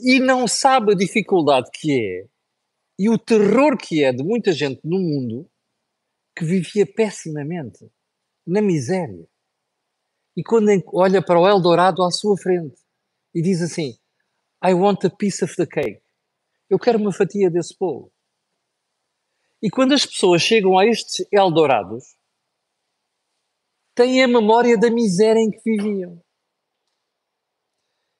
E 0.00 0.18
não 0.18 0.48
sabe 0.48 0.92
a 0.92 0.96
dificuldade 0.96 1.70
que 1.72 1.92
é 1.92 2.34
e 2.98 3.08
o 3.08 3.18
terror 3.18 3.76
que 3.76 4.04
é 4.04 4.12
de 4.12 4.22
muita 4.22 4.52
gente 4.52 4.80
no 4.84 4.98
mundo 4.98 5.50
que 6.36 6.44
vivia 6.44 6.86
pessimamente, 6.86 7.90
na 8.46 8.60
miséria. 8.60 9.26
E 10.36 10.42
quando 10.42 10.68
olha 10.92 11.24
para 11.24 11.38
o 11.38 11.48
Eldorado 11.48 12.02
à 12.02 12.10
sua 12.10 12.36
frente 12.36 12.80
e 13.34 13.40
diz 13.40 13.62
assim: 13.62 13.96
I 14.64 14.74
want 14.74 15.04
a 15.04 15.10
piece 15.10 15.44
of 15.44 15.54
the 15.56 15.66
cake. 15.66 16.02
Eu 16.68 16.78
quero 16.78 16.98
uma 16.98 17.12
fatia 17.12 17.50
desse 17.50 17.76
bolo. 17.78 18.12
E 19.62 19.70
quando 19.70 19.92
as 19.92 20.04
pessoas 20.04 20.42
chegam 20.42 20.78
a 20.78 20.86
estes 20.86 21.26
Eldorados, 21.32 22.16
têm 23.94 24.22
a 24.22 24.28
memória 24.28 24.76
da 24.76 24.90
miséria 24.90 25.40
em 25.40 25.50
que 25.50 25.60
viviam. 25.62 26.22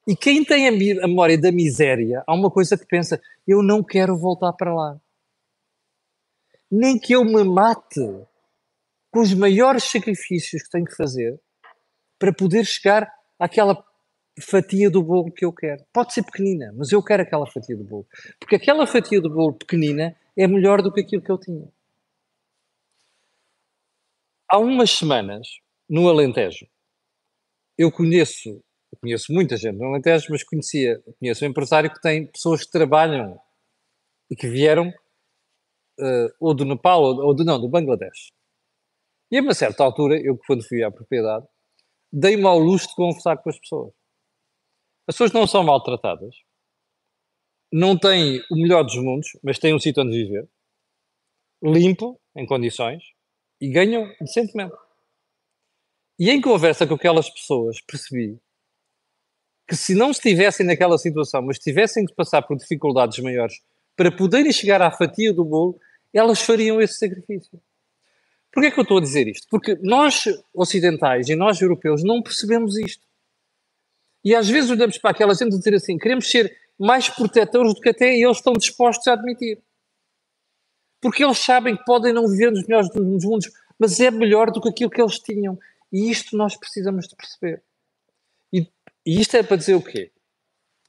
E 0.06 0.14
quem 0.14 0.44
tem 0.44 0.68
a, 0.68 0.72
memória 0.72 1.40
da 1.40 1.50
miséria, 1.50 2.22
há 2.26 2.34
uma 2.34 2.50
coisa 2.50 2.76
que 2.78 2.86
pensa: 2.86 3.20
eu 3.46 3.62
não 3.62 3.82
quero 3.82 4.16
voltar 4.16 4.52
para 4.52 4.74
lá. 4.74 5.00
Nem 6.70 6.98
que 6.98 7.14
eu 7.14 7.24
me 7.24 7.42
mate 7.44 8.00
com 9.14 9.20
os 9.20 9.32
maiores 9.32 9.84
sacrifícios 9.84 10.64
que 10.64 10.70
tenho 10.70 10.84
que 10.84 10.96
fazer 10.96 11.40
para 12.18 12.32
poder 12.32 12.64
chegar 12.64 13.08
àquela 13.38 13.80
fatia 14.40 14.90
do 14.90 15.04
bolo 15.04 15.32
que 15.32 15.44
eu 15.44 15.52
quero. 15.52 15.84
Pode 15.92 16.12
ser 16.12 16.24
pequenina, 16.24 16.74
mas 16.76 16.90
eu 16.90 17.00
quero 17.00 17.22
aquela 17.22 17.46
fatia 17.46 17.76
do 17.76 17.84
bolo. 17.84 18.08
Porque 18.40 18.56
aquela 18.56 18.88
fatia 18.88 19.20
do 19.20 19.30
bolo 19.30 19.52
pequenina 19.52 20.16
é 20.36 20.48
melhor 20.48 20.82
do 20.82 20.92
que 20.92 21.00
aquilo 21.00 21.22
que 21.22 21.30
eu 21.30 21.38
tinha. 21.38 21.68
Há 24.50 24.58
umas 24.58 24.90
semanas, 24.90 25.46
no 25.88 26.08
Alentejo, 26.08 26.66
eu 27.78 27.92
conheço, 27.92 28.60
conheço 29.00 29.32
muita 29.32 29.56
gente 29.56 29.78
no 29.78 29.90
Alentejo, 29.90 30.26
mas 30.30 30.42
conhecia, 30.42 31.00
conheço 31.20 31.44
um 31.44 31.48
empresário 31.48 31.92
que 31.92 32.00
tem 32.00 32.26
pessoas 32.26 32.64
que 32.64 32.72
trabalham 32.72 33.40
e 34.28 34.34
que 34.34 34.48
vieram 34.48 34.88
uh, 36.00 36.34
ou 36.40 36.52
do 36.52 36.64
Nepal 36.64 37.00
ou, 37.00 37.26
ou 37.26 37.34
do, 37.34 37.44
não, 37.44 37.60
do 37.60 37.68
Bangladesh. 37.68 38.32
E 39.30 39.38
a 39.38 39.42
uma 39.42 39.54
certa 39.54 39.82
altura, 39.82 40.20
eu 40.20 40.38
quando 40.46 40.66
fui 40.66 40.82
à 40.82 40.90
propriedade, 40.90 41.46
dei-me 42.12 42.44
ao 42.44 42.58
luxo 42.58 42.88
de 42.88 42.94
conversar 42.94 43.36
com 43.38 43.50
as 43.50 43.58
pessoas. 43.58 43.92
As 45.06 45.14
pessoas 45.14 45.32
não 45.32 45.46
são 45.46 45.62
maltratadas, 45.64 46.34
não 47.72 47.98
têm 47.98 48.40
o 48.50 48.56
melhor 48.56 48.84
dos 48.84 48.96
mundos, 48.96 49.28
mas 49.42 49.58
têm 49.58 49.74
um 49.74 49.78
sítio 49.78 50.02
onde 50.02 50.16
viver, 50.16 50.48
limpo, 51.62 52.20
em 52.36 52.46
condições, 52.46 53.02
e 53.60 53.68
ganham 53.68 54.10
decentemente. 54.20 54.74
E 56.18 56.30
em 56.30 56.40
conversa 56.40 56.86
com 56.86 56.94
aquelas 56.94 57.28
pessoas, 57.28 57.80
percebi 57.80 58.38
que 59.66 59.74
se 59.74 59.94
não 59.94 60.10
estivessem 60.10 60.64
naquela 60.66 60.98
situação, 60.98 61.42
mas 61.42 61.58
tivessem 61.58 62.04
de 62.04 62.14
passar 62.14 62.42
por 62.42 62.56
dificuldades 62.56 63.18
maiores 63.18 63.60
para 63.96 64.14
poderem 64.14 64.52
chegar 64.52 64.82
à 64.82 64.90
fatia 64.90 65.32
do 65.32 65.44
bolo, 65.44 65.78
elas 66.12 66.40
fariam 66.40 66.80
esse 66.80 66.98
sacrifício. 66.98 67.60
Porquê 68.54 68.68
é 68.68 68.70
que 68.70 68.78
eu 68.78 68.82
estou 68.82 68.98
a 68.98 69.00
dizer 69.00 69.26
isto? 69.26 69.48
Porque 69.50 69.76
nós 69.82 70.26
ocidentais 70.54 71.28
e 71.28 71.34
nós 71.34 71.60
europeus 71.60 72.04
não 72.04 72.22
percebemos 72.22 72.78
isto. 72.78 73.04
E 74.24 74.32
às 74.32 74.48
vezes 74.48 74.70
olhamos 74.70 74.96
para 74.96 75.10
aquela 75.10 75.34
gente 75.34 75.54
e 75.54 75.58
dizer 75.58 75.74
assim: 75.74 75.98
queremos 75.98 76.30
ser 76.30 76.56
mais 76.78 77.08
protetores 77.08 77.74
do 77.74 77.80
que 77.80 77.88
até 77.88 78.16
eles 78.16 78.36
estão 78.36 78.52
dispostos 78.52 79.08
a 79.08 79.14
admitir. 79.14 79.60
Porque 81.00 81.24
eles 81.24 81.38
sabem 81.38 81.76
que 81.76 81.84
podem 81.84 82.12
não 82.12 82.28
viver 82.28 82.52
nos 82.52 82.64
melhores 82.64 82.88
dos 82.90 83.24
mundos, 83.24 83.50
mas 83.76 83.98
é 83.98 84.10
melhor 84.10 84.52
do 84.52 84.60
que 84.60 84.68
aquilo 84.68 84.90
que 84.90 85.02
eles 85.02 85.18
tinham. 85.18 85.58
E 85.92 86.08
isto 86.08 86.36
nós 86.36 86.56
precisamos 86.56 87.08
de 87.08 87.16
perceber. 87.16 87.60
E, 88.52 88.60
e 89.04 89.20
isto 89.20 89.36
é 89.36 89.42
para 89.42 89.56
dizer 89.56 89.74
o 89.74 89.82
quê? 89.82 90.12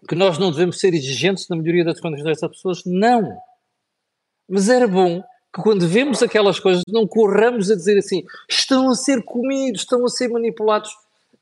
Que 0.08 0.14
nós 0.14 0.38
não 0.38 0.52
devemos 0.52 0.80
ser 0.80 0.94
exigentes 0.94 1.50
na 1.50 1.56
maioria 1.56 1.84
das 1.84 2.00
condições 2.00 2.26
dessas 2.26 2.52
pessoas? 2.52 2.84
Não. 2.86 3.38
Mas 4.48 4.70
era 4.70 4.88
bom 4.88 5.24
que 5.56 5.62
quando 5.62 5.88
vemos 5.88 6.22
aquelas 6.22 6.60
coisas 6.60 6.84
não 6.88 7.08
corramos 7.08 7.72
a 7.72 7.76
dizer 7.76 7.98
assim 7.98 8.24
estão 8.50 8.90
a 8.90 8.94
ser 8.94 9.24
comidos, 9.24 9.82
estão 9.82 10.04
a 10.04 10.10
ser 10.10 10.28
manipulados 10.28 10.92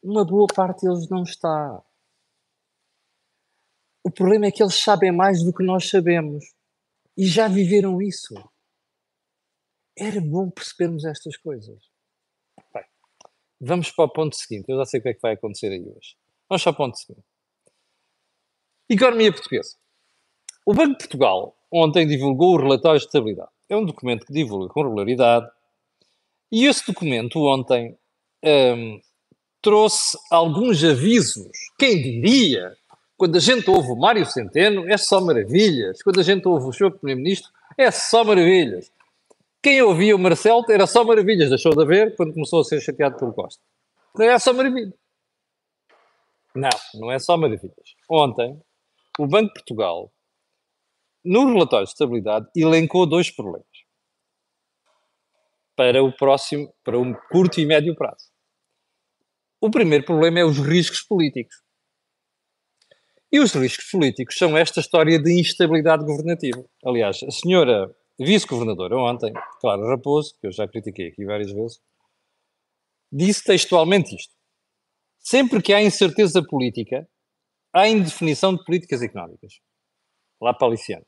uma 0.03 0.25
boa 0.25 0.47
parte 0.53 0.85
deles 0.85 1.09
não 1.09 1.23
está. 1.23 1.81
O 4.05 4.11
problema 4.11 4.47
é 4.47 4.51
que 4.51 4.61
eles 4.61 4.75
sabem 4.75 5.13
mais 5.13 5.41
do 5.41 5.53
que 5.53 5.63
nós 5.63 5.89
sabemos 5.89 6.43
e 7.17 7.25
já 7.25 7.47
viveram 7.47 8.01
isso. 8.01 8.35
Era 9.97 10.19
bom 10.19 10.49
percebermos 10.51 11.05
estas 11.05 11.37
coisas. 11.37 11.79
Bem, 12.73 12.83
vamos 13.61 13.91
para 13.91 14.05
o 14.05 14.09
ponto 14.09 14.35
seguinte. 14.35 14.65
Eu 14.67 14.77
já 14.77 14.85
sei 14.85 14.99
o 14.99 15.03
que 15.03 15.09
é 15.09 15.13
que 15.13 15.21
vai 15.21 15.33
acontecer 15.33 15.67
aí 15.67 15.87
hoje. 15.87 16.17
Vamos 16.49 16.63
para 16.63 16.71
o 16.73 16.75
ponto 16.75 16.97
seguinte. 16.97 17.25
Economia 18.89 19.31
portuguesa. 19.31 19.77
O 20.65 20.73
Banco 20.73 20.91
de 20.91 20.97
Portugal 20.97 21.57
ontem 21.71 22.05
divulgou 22.05 22.55
o 22.55 22.61
relatório 22.61 22.99
de 22.99 23.05
estabilidade. 23.05 23.52
É 23.73 23.75
um 23.75 23.85
documento 23.85 24.23
que 24.23 24.31
divulga 24.31 24.71
com 24.71 24.83
regularidade. 24.83 25.49
E 26.51 26.67
esse 26.67 26.85
documento 26.85 27.39
ontem 27.39 27.97
hum, 28.45 29.01
trouxe 29.59 30.15
alguns 30.29 30.83
avisos. 30.83 31.49
Quem 31.79 31.99
diria? 31.99 32.77
Quando 33.17 33.37
a 33.37 33.39
gente 33.39 33.67
ouve 33.67 33.89
o 33.89 33.95
Mário 33.95 34.27
Centeno, 34.27 34.87
é 34.87 34.95
só 34.95 35.19
maravilhas. 35.19 36.03
Quando 36.03 36.19
a 36.19 36.23
gente 36.23 36.47
ouve 36.47 36.67
o 36.67 36.71
Sr. 36.71 36.91
Primeiro-Ministro, 36.91 37.49
é 37.75 37.89
só 37.89 38.23
maravilhas. 38.23 38.91
Quem 39.59 39.81
ouvia 39.81 40.15
o 40.15 40.19
Marcelo 40.19 40.63
era 40.69 40.85
só 40.85 41.03
maravilhas, 41.03 41.49
deixou 41.49 41.73
de 41.73 41.81
haver 41.81 42.15
quando 42.15 42.31
começou 42.31 42.61
a 42.61 42.63
ser 42.63 42.79
chateado 42.79 43.17
pelo 43.17 43.33
Costa. 43.33 43.63
Não 44.15 44.25
é 44.25 44.37
só 44.37 44.53
maravilhas. 44.53 44.93
Não, 46.53 46.69
não 46.93 47.11
é 47.11 47.17
só 47.17 47.35
maravilhas. 47.37 47.95
Ontem, 48.07 48.61
o 49.17 49.25
Banco 49.25 49.47
de 49.47 49.53
Portugal, 49.53 50.11
no 51.23 51.53
relatório 51.53 51.85
de 51.85 51.91
estabilidade, 51.91 52.47
elencou 52.55 53.05
dois 53.05 53.31
problemas 53.31 53.67
para 55.75 56.03
o 56.03 56.11
próximo, 56.11 56.73
para 56.83 56.99
um 56.99 57.13
curto 57.31 57.59
e 57.59 57.65
médio 57.65 57.95
prazo. 57.95 58.31
O 59.59 59.71
primeiro 59.71 60.05
problema 60.05 60.39
é 60.39 60.45
os 60.45 60.59
riscos 60.59 61.01
políticos. 61.01 61.55
E 63.31 63.39
os 63.39 63.53
riscos 63.53 63.89
políticos 63.89 64.37
são 64.37 64.55
esta 64.57 64.79
história 64.79 65.19
de 65.19 65.39
instabilidade 65.39 66.05
governativa. 66.05 66.63
Aliás, 66.85 67.23
a 67.23 67.31
senhora 67.31 67.95
vice-governadora 68.19 68.95
ontem, 68.97 69.33
Clara 69.59 69.87
Raposo, 69.87 70.35
que 70.39 70.47
eu 70.47 70.51
já 70.51 70.67
critiquei 70.67 71.07
aqui 71.07 71.25
várias 71.25 71.51
vezes, 71.51 71.81
disse 73.11 73.43
textualmente 73.43 74.15
isto. 74.15 74.33
Sempre 75.19 75.61
que 75.61 75.73
há 75.73 75.81
incerteza 75.81 76.43
política, 76.43 77.07
há 77.73 77.87
indefinição 77.87 78.55
de 78.55 78.63
políticas 78.63 79.01
económicas. 79.01 79.53
Lá 80.39 80.53
para 80.53 80.67
Aliciano. 80.67 81.05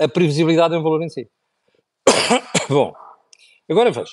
A 0.00 0.08
previsibilidade 0.08 0.74
é 0.74 0.78
um 0.78 0.82
valor 0.82 1.02
em 1.02 1.08
si. 1.08 1.28
Bom, 2.68 2.94
agora 3.68 3.90
veja. 3.90 4.12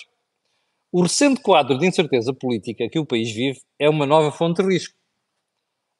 O 0.92 1.04
recente 1.04 1.42
quadro 1.42 1.78
de 1.78 1.86
incerteza 1.86 2.34
política 2.34 2.90
que 2.90 2.98
o 2.98 3.06
país 3.06 3.32
vive 3.32 3.62
é 3.78 3.90
uma 3.90 4.06
nova 4.06 4.32
fonte 4.32 4.64
de 4.64 4.74
risco, 4.74 4.98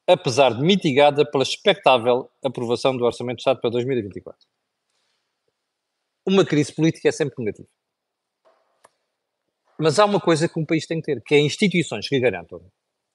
apesar 0.06 0.54
de 0.54 0.62
mitigada 0.62 1.30
pela 1.30 1.42
expectável 1.42 2.30
aprovação 2.42 2.96
do 2.96 3.04
Orçamento 3.04 3.36
de 3.36 3.42
Estado 3.42 3.60
para 3.60 3.70
2024. 3.70 4.40
Uma 6.26 6.44
crise 6.44 6.74
política 6.74 7.08
é 7.08 7.12
sempre 7.12 7.36
negativa. 7.38 7.68
Mas 9.78 9.98
há 9.98 10.04
uma 10.04 10.18
coisa 10.18 10.48
que 10.48 10.58
um 10.58 10.64
país 10.64 10.86
tem 10.86 11.00
que 11.00 11.06
ter, 11.06 11.22
que 11.22 11.34
é 11.34 11.40
instituições 11.40 12.08
que 12.08 12.18
garantam, 12.18 12.64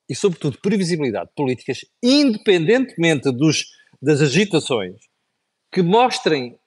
e 0.07 0.15
sobretudo 0.15 0.59
previsibilidade 0.61 1.29
de 1.29 1.35
políticas, 1.35 1.83
independentemente 2.01 3.31
dos, 3.31 3.65
das 4.01 4.21
agitações, 4.21 4.97
que 5.71 5.81
mostrem 5.81 6.59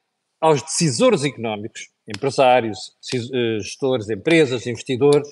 aos 0.44 0.60
decisores 0.60 1.24
económicos 1.24 1.88
empresários, 2.06 2.94
eh, 3.14 3.60
gestores, 3.60 4.10
empresas, 4.10 4.66
investidores, 4.66 5.26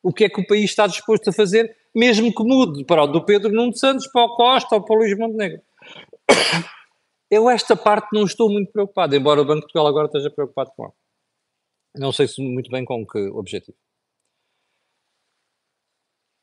o 0.00 0.12
que 0.12 0.22
é 0.22 0.28
que 0.28 0.40
o 0.40 0.46
país 0.46 0.70
está 0.70 0.86
disposto 0.86 1.30
a 1.30 1.32
fazer, 1.32 1.76
mesmo 1.92 2.32
que 2.32 2.44
mude 2.44 2.84
para 2.84 3.02
o 3.02 3.06
do 3.08 3.24
Pedro 3.24 3.50
Nuno 3.50 3.76
Santos, 3.76 4.06
para 4.06 4.24
o 4.24 4.36
Costa 4.36 4.76
ou 4.76 4.84
para 4.84 4.94
o 4.94 4.98
Luís 5.00 5.18
Montenegro. 5.18 5.60
Eu 7.28 7.50
esta 7.50 7.74
parte 7.74 8.06
não 8.12 8.22
estou 8.22 8.48
muito 8.48 8.70
preocupado, 8.70 9.16
embora 9.16 9.42
o 9.42 9.44
Banco 9.44 9.56
de 9.56 9.62
Portugal 9.62 9.88
agora 9.88 10.06
esteja 10.06 10.30
preocupado 10.30 10.70
com 10.76 10.84
ela. 10.84 10.94
Não 11.96 12.12
sei 12.12 12.28
se 12.28 12.40
muito 12.40 12.70
bem 12.70 12.84
com 12.84 13.04
que 13.04 13.18
objetivo. 13.30 13.76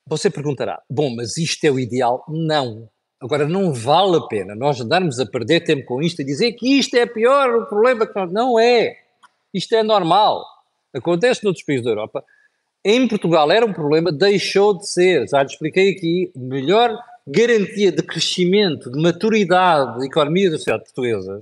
Você 0.05 0.29
perguntará, 0.29 0.83
bom, 0.89 1.15
mas 1.15 1.37
isto 1.37 1.63
é 1.63 1.71
o 1.71 1.79
ideal? 1.79 2.25
Não. 2.27 2.89
Agora, 3.23 3.47
não 3.47 3.71
vale 3.73 4.17
a 4.17 4.21
pena 4.21 4.53
nós 4.53 4.81
andarmos 4.81 5.17
a 5.17 5.25
perder 5.25 5.61
tempo 5.61 5.85
com 5.85 6.01
isto 6.01 6.21
e 6.21 6.25
dizer 6.25 6.51
que 6.51 6.77
isto 6.77 6.95
é 6.95 7.05
pior, 7.05 7.55
o 7.55 7.65
problema 7.65 8.05
que 8.05 8.13
nós... 8.13 8.29
Não 8.29 8.59
é. 8.59 8.97
Isto 9.53 9.75
é 9.75 9.81
normal. 9.81 10.43
Acontece 10.93 11.41
noutros 11.41 11.63
países 11.63 11.85
da 11.85 11.91
Europa. 11.91 12.23
Em 12.83 13.07
Portugal 13.07 13.49
era 13.49 13.65
um 13.65 13.71
problema, 13.71 14.11
deixou 14.11 14.77
de 14.77 14.89
ser. 14.89 15.25
Já 15.29 15.41
lhe 15.41 15.49
expliquei 15.49 15.91
aqui, 15.91 16.31
melhor 16.35 16.99
garantia 17.25 17.93
de 17.93 18.03
crescimento, 18.03 18.91
de 18.91 19.01
maturidade 19.01 19.99
da 19.99 20.05
economia 20.05 20.51
da 20.51 20.57
sociedade 20.57 20.83
portuguesa 20.83 21.41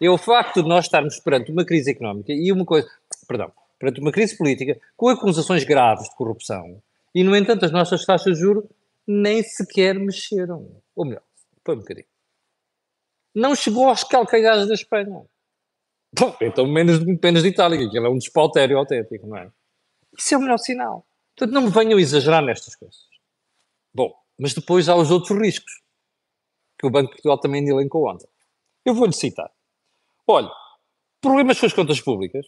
é 0.00 0.10
o 0.10 0.18
facto 0.18 0.62
de 0.62 0.68
nós 0.68 0.84
estarmos 0.84 1.18
perante 1.18 1.50
uma 1.50 1.64
crise 1.64 1.90
económica 1.90 2.32
e 2.32 2.52
uma 2.52 2.64
coisa, 2.64 2.86
perdão, 3.26 3.50
perante 3.78 4.00
uma 4.00 4.12
crise 4.12 4.36
política 4.36 4.78
com 4.96 5.08
acusações 5.08 5.64
graves 5.64 6.08
de 6.08 6.16
corrupção 6.16 6.80
e, 7.14 7.24
no 7.24 7.34
entanto, 7.34 7.64
as 7.64 7.72
nossas 7.72 8.04
taxas 8.04 8.34
de 8.34 8.40
juros 8.40 8.64
nem 9.06 9.42
sequer 9.42 9.98
mexeram. 9.98 10.82
Ou 10.94 11.04
melhor, 11.04 11.22
foi 11.64 11.76
um 11.76 11.78
bocadinho. 11.78 12.06
Não 13.34 13.54
chegou 13.54 13.88
aos 13.88 14.02
calcanhares 14.02 14.66
da 14.66 14.74
Espanha. 14.74 15.26
Então 16.40 16.66
menos, 16.66 16.98
menos 17.22 17.42
de 17.42 17.48
Itália, 17.48 17.78
que 17.78 17.84
aquilo 17.84 18.06
é 18.06 18.10
um 18.10 18.18
despautério 18.18 18.78
autêntico, 18.78 19.26
não 19.26 19.36
é? 19.36 19.52
Isso 20.18 20.34
é 20.34 20.38
o 20.38 20.40
melhor 20.40 20.58
sinal. 20.58 21.06
Portanto, 21.36 21.54
não 21.54 21.62
me 21.62 21.70
venham 21.70 21.98
exagerar 21.98 22.42
nestas 22.42 22.74
coisas. 22.74 22.98
Bom, 23.94 24.14
mas 24.38 24.54
depois 24.54 24.88
há 24.88 24.96
os 24.96 25.10
outros 25.10 25.38
riscos, 25.38 25.82
que 26.78 26.86
o 26.86 26.90
Banco 26.90 27.08
de 27.08 27.14
Portugal 27.16 27.38
também 27.38 27.66
elencou 27.68 28.08
ontem. 28.08 28.28
Eu 28.84 28.94
vou-lhe 28.94 29.12
citar. 29.12 29.50
Olha, 30.26 30.50
problemas 31.20 31.60
com 31.60 31.66
as 31.66 31.72
contas 31.72 32.00
públicas, 32.00 32.46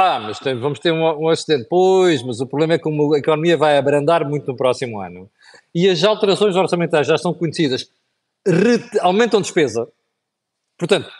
Ah, 0.00 0.20
mas 0.20 0.38
tem, 0.38 0.54
vamos 0.54 0.78
ter 0.78 0.92
um, 0.92 1.24
um, 1.24 1.28
acidente. 1.28 1.66
Pois, 1.68 2.22
mas 2.22 2.40
o 2.40 2.46
problema 2.46 2.74
é 2.74 2.78
que 2.78 2.88
a 2.88 3.18
economia 3.18 3.56
vai 3.56 3.76
abrandar 3.76 4.24
muito 4.24 4.46
no 4.46 4.56
próximo 4.56 5.00
ano 5.00 5.28
e 5.74 5.88
as 5.88 6.04
alterações 6.04 6.54
orçamentais 6.54 7.04
já 7.04 7.18
são 7.18 7.34
conhecidas, 7.34 7.90
aumentam 9.00 9.40
despesa. 9.40 9.88
Portanto, 10.78 11.10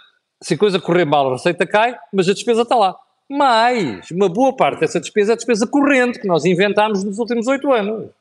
se 0.40 0.54
a 0.54 0.58
coisa 0.58 0.80
correr 0.80 1.04
mal, 1.04 1.26
a 1.28 1.32
receita 1.32 1.66
cai, 1.66 1.98
mas 2.12 2.28
a 2.28 2.32
despesa 2.32 2.62
está 2.62 2.76
lá. 2.76 2.96
Mais, 3.28 4.12
uma 4.12 4.28
boa 4.28 4.54
parte 4.54 4.78
dessa 4.78 5.00
despesa 5.00 5.32
é 5.32 5.36
despesa 5.36 5.66
corrente 5.66 6.20
que 6.20 6.28
nós 6.28 6.44
inventámos 6.44 7.02
nos 7.02 7.18
últimos 7.18 7.48
oito 7.48 7.72
anos. 7.72 8.12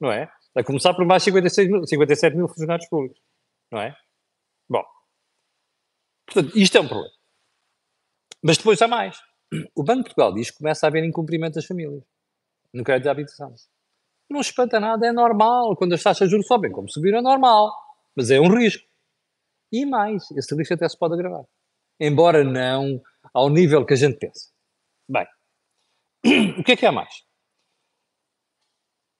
Não 0.00 0.12
é? 0.12 0.30
A 0.54 0.62
começar 0.62 0.94
por 0.94 1.04
mais 1.04 1.24
56 1.24 1.68
mil, 1.68 1.84
57 1.84 2.36
mil 2.36 2.46
funcionários 2.46 2.88
públicos. 2.88 3.20
Não 3.72 3.80
é? 3.80 3.96
Bom. 4.68 4.84
Portanto, 6.26 6.56
isto 6.56 6.78
é 6.78 6.80
um 6.80 6.86
problema. 6.86 7.12
Mas 8.40 8.56
depois 8.56 8.80
há 8.80 8.86
mais. 8.86 9.18
O 9.74 9.82
Banco 9.82 10.02
de 10.02 10.14
Portugal 10.14 10.34
diz 10.34 10.50
que 10.50 10.58
começa 10.58 10.86
a 10.86 10.88
haver 10.88 11.04
incumprimento 11.04 11.54
das 11.54 11.66
famílias 11.66 12.02
no 12.72 12.84
crédito 12.84 13.04
de 13.04 13.08
habitação. 13.08 13.54
Não 14.28 14.40
espanta 14.40 14.80
nada, 14.80 15.06
é 15.06 15.12
normal. 15.12 15.76
Quando 15.76 15.94
as 15.94 16.02
taxas 16.02 16.28
de 16.28 16.32
juros 16.32 16.46
sobem, 16.46 16.72
como 16.72 16.90
subiram, 16.90 17.18
é 17.18 17.22
normal. 17.22 17.72
Mas 18.14 18.30
é 18.30 18.40
um 18.40 18.48
risco. 18.48 18.86
E 19.72 19.84
mais, 19.84 20.30
esse 20.32 20.54
risco 20.54 20.74
até 20.74 20.88
se 20.88 20.98
pode 20.98 21.14
agravar. 21.14 21.44
Embora 22.00 22.44
não 22.44 23.00
ao 23.32 23.48
nível 23.48 23.84
que 23.86 23.94
a 23.94 23.96
gente 23.96 24.18
pensa. 24.18 24.50
Bem, 25.08 25.26
o 26.58 26.64
que 26.64 26.72
é 26.72 26.76
que 26.76 26.86
há 26.86 26.92
mais? 26.92 27.24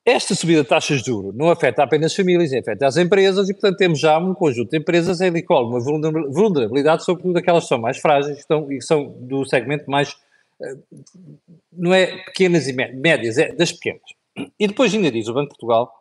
Esta 0.06 0.36
subida 0.36 0.62
de 0.62 0.68
taxas 0.68 1.00
de 1.00 1.06
juros 1.06 1.34
não 1.34 1.50
afeta 1.50 1.82
apenas 1.82 2.12
as 2.12 2.16
famílias, 2.16 2.52
afeta 2.52 2.86
as 2.86 2.96
empresas 2.96 3.48
e, 3.48 3.52
portanto, 3.52 3.76
temos 3.76 3.98
já 3.98 4.16
um 4.18 4.32
conjunto 4.34 4.70
de 4.70 4.78
empresas 4.78 5.20
em 5.20 5.32
que 5.32 5.52
uma 5.52 5.80
vulnerabilidade, 5.80 7.04
sobretudo 7.04 7.36
aquelas 7.36 7.64
que 7.64 7.68
são 7.70 7.78
mais 7.78 7.98
frágeis 7.98 8.38
estão, 8.38 8.70
e 8.70 8.78
que 8.78 8.84
são 8.84 9.08
do 9.18 9.44
segmento 9.44 9.90
mais, 9.90 10.16
eh, 10.62 10.76
não 11.72 11.92
é 11.92 12.18
pequenas 12.22 12.68
e 12.68 12.72
médias, 12.72 13.36
é 13.36 13.52
das 13.52 13.72
pequenas. 13.72 14.04
E 14.56 14.68
depois 14.68 14.94
ainda 14.94 15.10
diz 15.10 15.26
o 15.26 15.34
Banco 15.34 15.52
de 15.52 15.58
Portugal, 15.58 15.92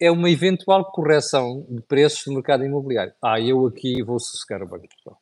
é 0.00 0.10
uma 0.10 0.30
eventual 0.30 0.90
correção 0.90 1.66
de 1.68 1.82
preços 1.82 2.24
do 2.24 2.32
mercado 2.32 2.64
imobiliário. 2.64 3.12
Ah, 3.22 3.38
eu 3.38 3.66
aqui 3.66 4.02
vou 4.02 4.18
sossegar 4.18 4.62
o 4.62 4.66
Banco 4.66 4.84
de 4.84 4.88
Portugal. 4.88 5.20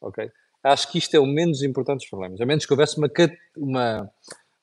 Ok? 0.00 0.30
Acho 0.62 0.92
que 0.92 0.98
isto 0.98 1.16
é 1.16 1.18
o 1.18 1.26
menos 1.26 1.60
importante 1.64 2.02
dos 2.02 2.08
problemas, 2.08 2.40
a 2.40 2.46
menos 2.46 2.64
que 2.64 2.72
houvesse 2.72 2.96
uma, 2.98 3.10
uma, 3.56 4.10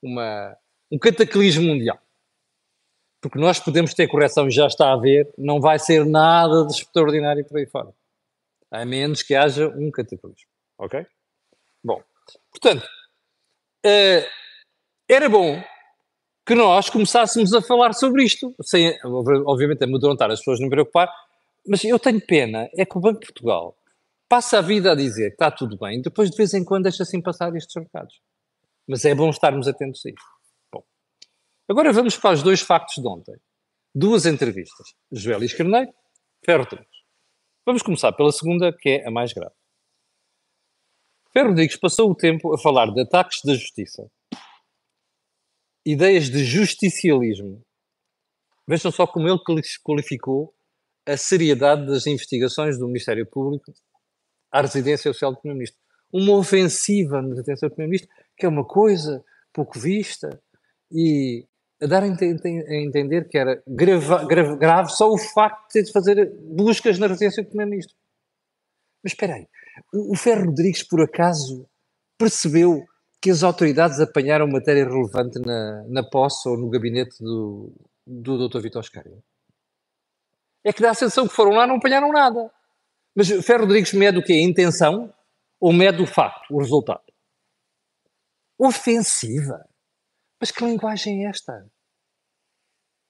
uma 0.01 0.57
um 0.89 0.97
cataclismo 0.97 1.65
mundial 1.65 1.99
porque 3.29 3.39
nós 3.39 3.59
podemos 3.59 3.93
ter 3.93 4.07
correção, 4.07 4.49
já 4.49 4.67
está 4.67 4.89
a 4.89 4.93
haver, 4.93 5.31
não 5.37 5.59
vai 5.59 5.77
ser 5.79 6.05
nada 6.05 6.65
de 6.65 6.73
extraordinário 6.73 7.45
por 7.45 7.57
aí 7.57 7.65
fora. 7.65 7.93
A 8.71 8.85
menos 8.85 9.21
que 9.21 9.35
haja 9.35 9.67
um 9.67 9.91
cataclismo. 9.91 10.49
Ok? 10.77 11.05
Bom, 11.83 12.01
portanto, 12.51 12.85
uh, 13.85 14.27
era 15.09 15.29
bom 15.29 15.61
que 16.45 16.55
nós 16.55 16.89
começássemos 16.89 17.53
a 17.53 17.61
falar 17.61 17.93
sobre 17.93 18.23
isto, 18.23 18.55
sem, 18.61 18.97
obviamente, 19.45 19.83
amedrontar 19.83 20.31
as 20.31 20.39
pessoas, 20.39 20.59
não 20.59 20.67
me 20.67 20.71
preocupar, 20.71 21.11
mas 21.67 21.83
eu 21.83 21.99
tenho 21.99 22.21
pena, 22.25 22.69
é 22.77 22.85
que 22.85 22.97
o 22.97 23.01
Banco 23.01 23.19
de 23.19 23.27
Portugal 23.27 23.75
passa 24.29 24.59
a 24.59 24.61
vida 24.61 24.91
a 24.91 24.95
dizer 24.95 25.29
que 25.29 25.35
está 25.35 25.51
tudo 25.51 25.77
bem, 25.77 26.01
depois 26.01 26.29
de 26.29 26.37
vez 26.37 26.53
em 26.53 26.63
quando 26.63 26.83
deixa 26.83 27.03
assim 27.03 27.21
passar 27.21 27.53
estes 27.55 27.75
recados. 27.75 28.21
Mas 28.87 29.03
é 29.03 29.13
bom 29.13 29.29
estarmos 29.29 29.67
atentos 29.67 30.05
a 30.05 30.09
isso. 30.09 30.36
Agora 31.69 31.91
vamos 31.91 32.15
para 32.15 32.33
os 32.33 32.41
dois 32.41 32.61
factos 32.61 32.95
de 32.95 33.07
ontem. 33.07 33.35
Duas 33.93 34.25
entrevistas. 34.25 34.93
José 35.11 35.35
Luís 35.35 35.53
Carneiro, 35.53 35.93
Ferro 36.45 36.63
Rodrigues. 36.63 36.97
Vamos 37.65 37.81
começar 37.81 38.13
pela 38.13 38.31
segunda, 38.31 38.71
que 38.71 38.89
é 38.89 39.07
a 39.07 39.11
mais 39.11 39.33
grave. 39.33 39.53
Ferro 41.33 41.49
Rodrigues 41.49 41.75
passou 41.75 42.09
o 42.09 42.15
tempo 42.15 42.53
a 42.53 42.57
falar 42.57 42.89
de 42.93 43.01
ataques 43.01 43.41
da 43.43 43.53
justiça. 43.53 44.09
Ideias 45.85 46.29
de 46.29 46.45
justicialismo. 46.45 47.61
Vejam 48.65 48.89
só 48.89 49.05
como 49.05 49.27
ele 49.27 49.39
qualificou 49.83 50.55
a 51.05 51.17
seriedade 51.17 51.85
das 51.85 52.07
investigações 52.07 52.77
do 52.79 52.87
Ministério 52.87 53.25
Público 53.25 53.73
à 54.49 54.61
residência 54.61 55.11
social 55.11 55.33
do 55.33 55.39
Primeiro-Ministro. 55.39 55.81
Uma 56.13 56.37
ofensiva 56.37 57.21
na 57.21 57.35
residência 57.35 57.67
do 57.67 57.75
Primeiro-Ministro, 57.75 58.09
que 58.37 58.45
é 58.45 58.49
uma 58.49 58.63
coisa 58.63 59.21
pouco 59.51 59.77
vista 59.77 60.41
e 60.89 61.45
a 61.81 61.85
dar 61.85 62.03
a, 62.03 62.07
entender 62.07 63.27
que 63.27 63.37
era 63.37 63.61
grave, 63.67 64.25
grave, 64.27 64.57
grave, 64.57 64.89
só 64.91 65.09
o 65.09 65.17
facto 65.17 65.67
de 65.67 65.73
ter 65.73 65.83
de 65.83 65.91
fazer 65.91 66.35
buscas 66.41 66.97
na 66.97 67.07
residência 67.07 67.43
do 67.43 67.49
Primeiro-Ministro. 67.49 67.95
Mas 69.03 69.13
espera 69.13 69.35
aí, 69.35 69.47
o, 69.93 70.13
o 70.13 70.15
Ferro 70.15 70.45
Rodrigues, 70.47 70.83
por 70.83 71.01
acaso, 71.01 71.69
percebeu 72.17 72.83
que 73.21 73.29
as 73.29 73.43
autoridades 73.43 73.99
apanharam 73.99 74.47
matéria 74.47 74.85
relevante 74.85 75.39
na, 75.39 75.83
na 75.87 76.03
posse 76.03 76.47
ou 76.49 76.57
no 76.57 76.69
gabinete 76.69 77.17
do, 77.19 77.73
do 78.05 78.47
Dr. 78.47 78.59
Vitor 78.61 78.79
Oscario? 78.79 79.23
É 80.63 80.73
que 80.73 80.81
dá 80.81 80.91
a 80.91 80.95
sensação 80.95 81.27
que 81.27 81.35
foram 81.35 81.51
lá 81.51 81.67
não 81.67 81.75
apanharam 81.75 82.11
nada. 82.11 82.51
Mas 83.15 83.29
Ferro 83.45 83.61
Rodrigues 83.61 83.93
mede 83.93 84.19
o 84.19 84.23
quê? 84.23 84.33
A 84.33 84.41
intenção 84.41 85.13
ou 85.59 85.73
mede 85.73 86.01
o 86.01 86.07
facto, 86.07 86.51
o 86.51 86.59
resultado? 86.59 87.03
Ofensiva. 88.59 89.66
Mas 90.39 90.51
que 90.51 90.63
linguagem 90.63 91.25
é 91.25 91.29
esta? 91.29 91.65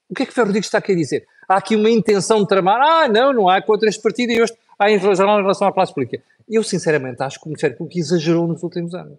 O 0.08 0.14
que 0.14 0.22
é 0.22 0.26
que 0.26 0.32
Ferro 0.32 0.46
Rodrigues 0.46 0.68
está 0.68 0.78
a 0.78 0.82
querer 0.82 0.98
dizer? 0.98 1.28
Há 1.48 1.56
aqui 1.56 1.76
uma 1.76 1.90
intenção 1.90 2.40
de 2.40 2.48
tramar. 2.48 2.80
Ah, 2.80 3.08
não, 3.08 3.32
não 3.32 3.48
há 3.48 3.60
contra 3.60 3.88
este 3.88 4.02
partido 4.02 4.32
e 4.32 4.40
este 4.40 4.58
há 4.78 4.90
em 4.90 4.96
relação, 4.96 5.26
em 5.38 5.42
relação 5.42 5.68
à 5.68 5.72
classe 5.72 5.92
política. 5.92 6.22
Eu, 6.48 6.62
sinceramente, 6.62 7.22
acho 7.22 7.38
que 7.38 7.46
o 7.46 7.48
Ministério 7.48 7.76
Público 7.76 7.98
exagerou 7.98 8.46
nos 8.46 8.62
últimos 8.62 8.94
anos. 8.94 9.18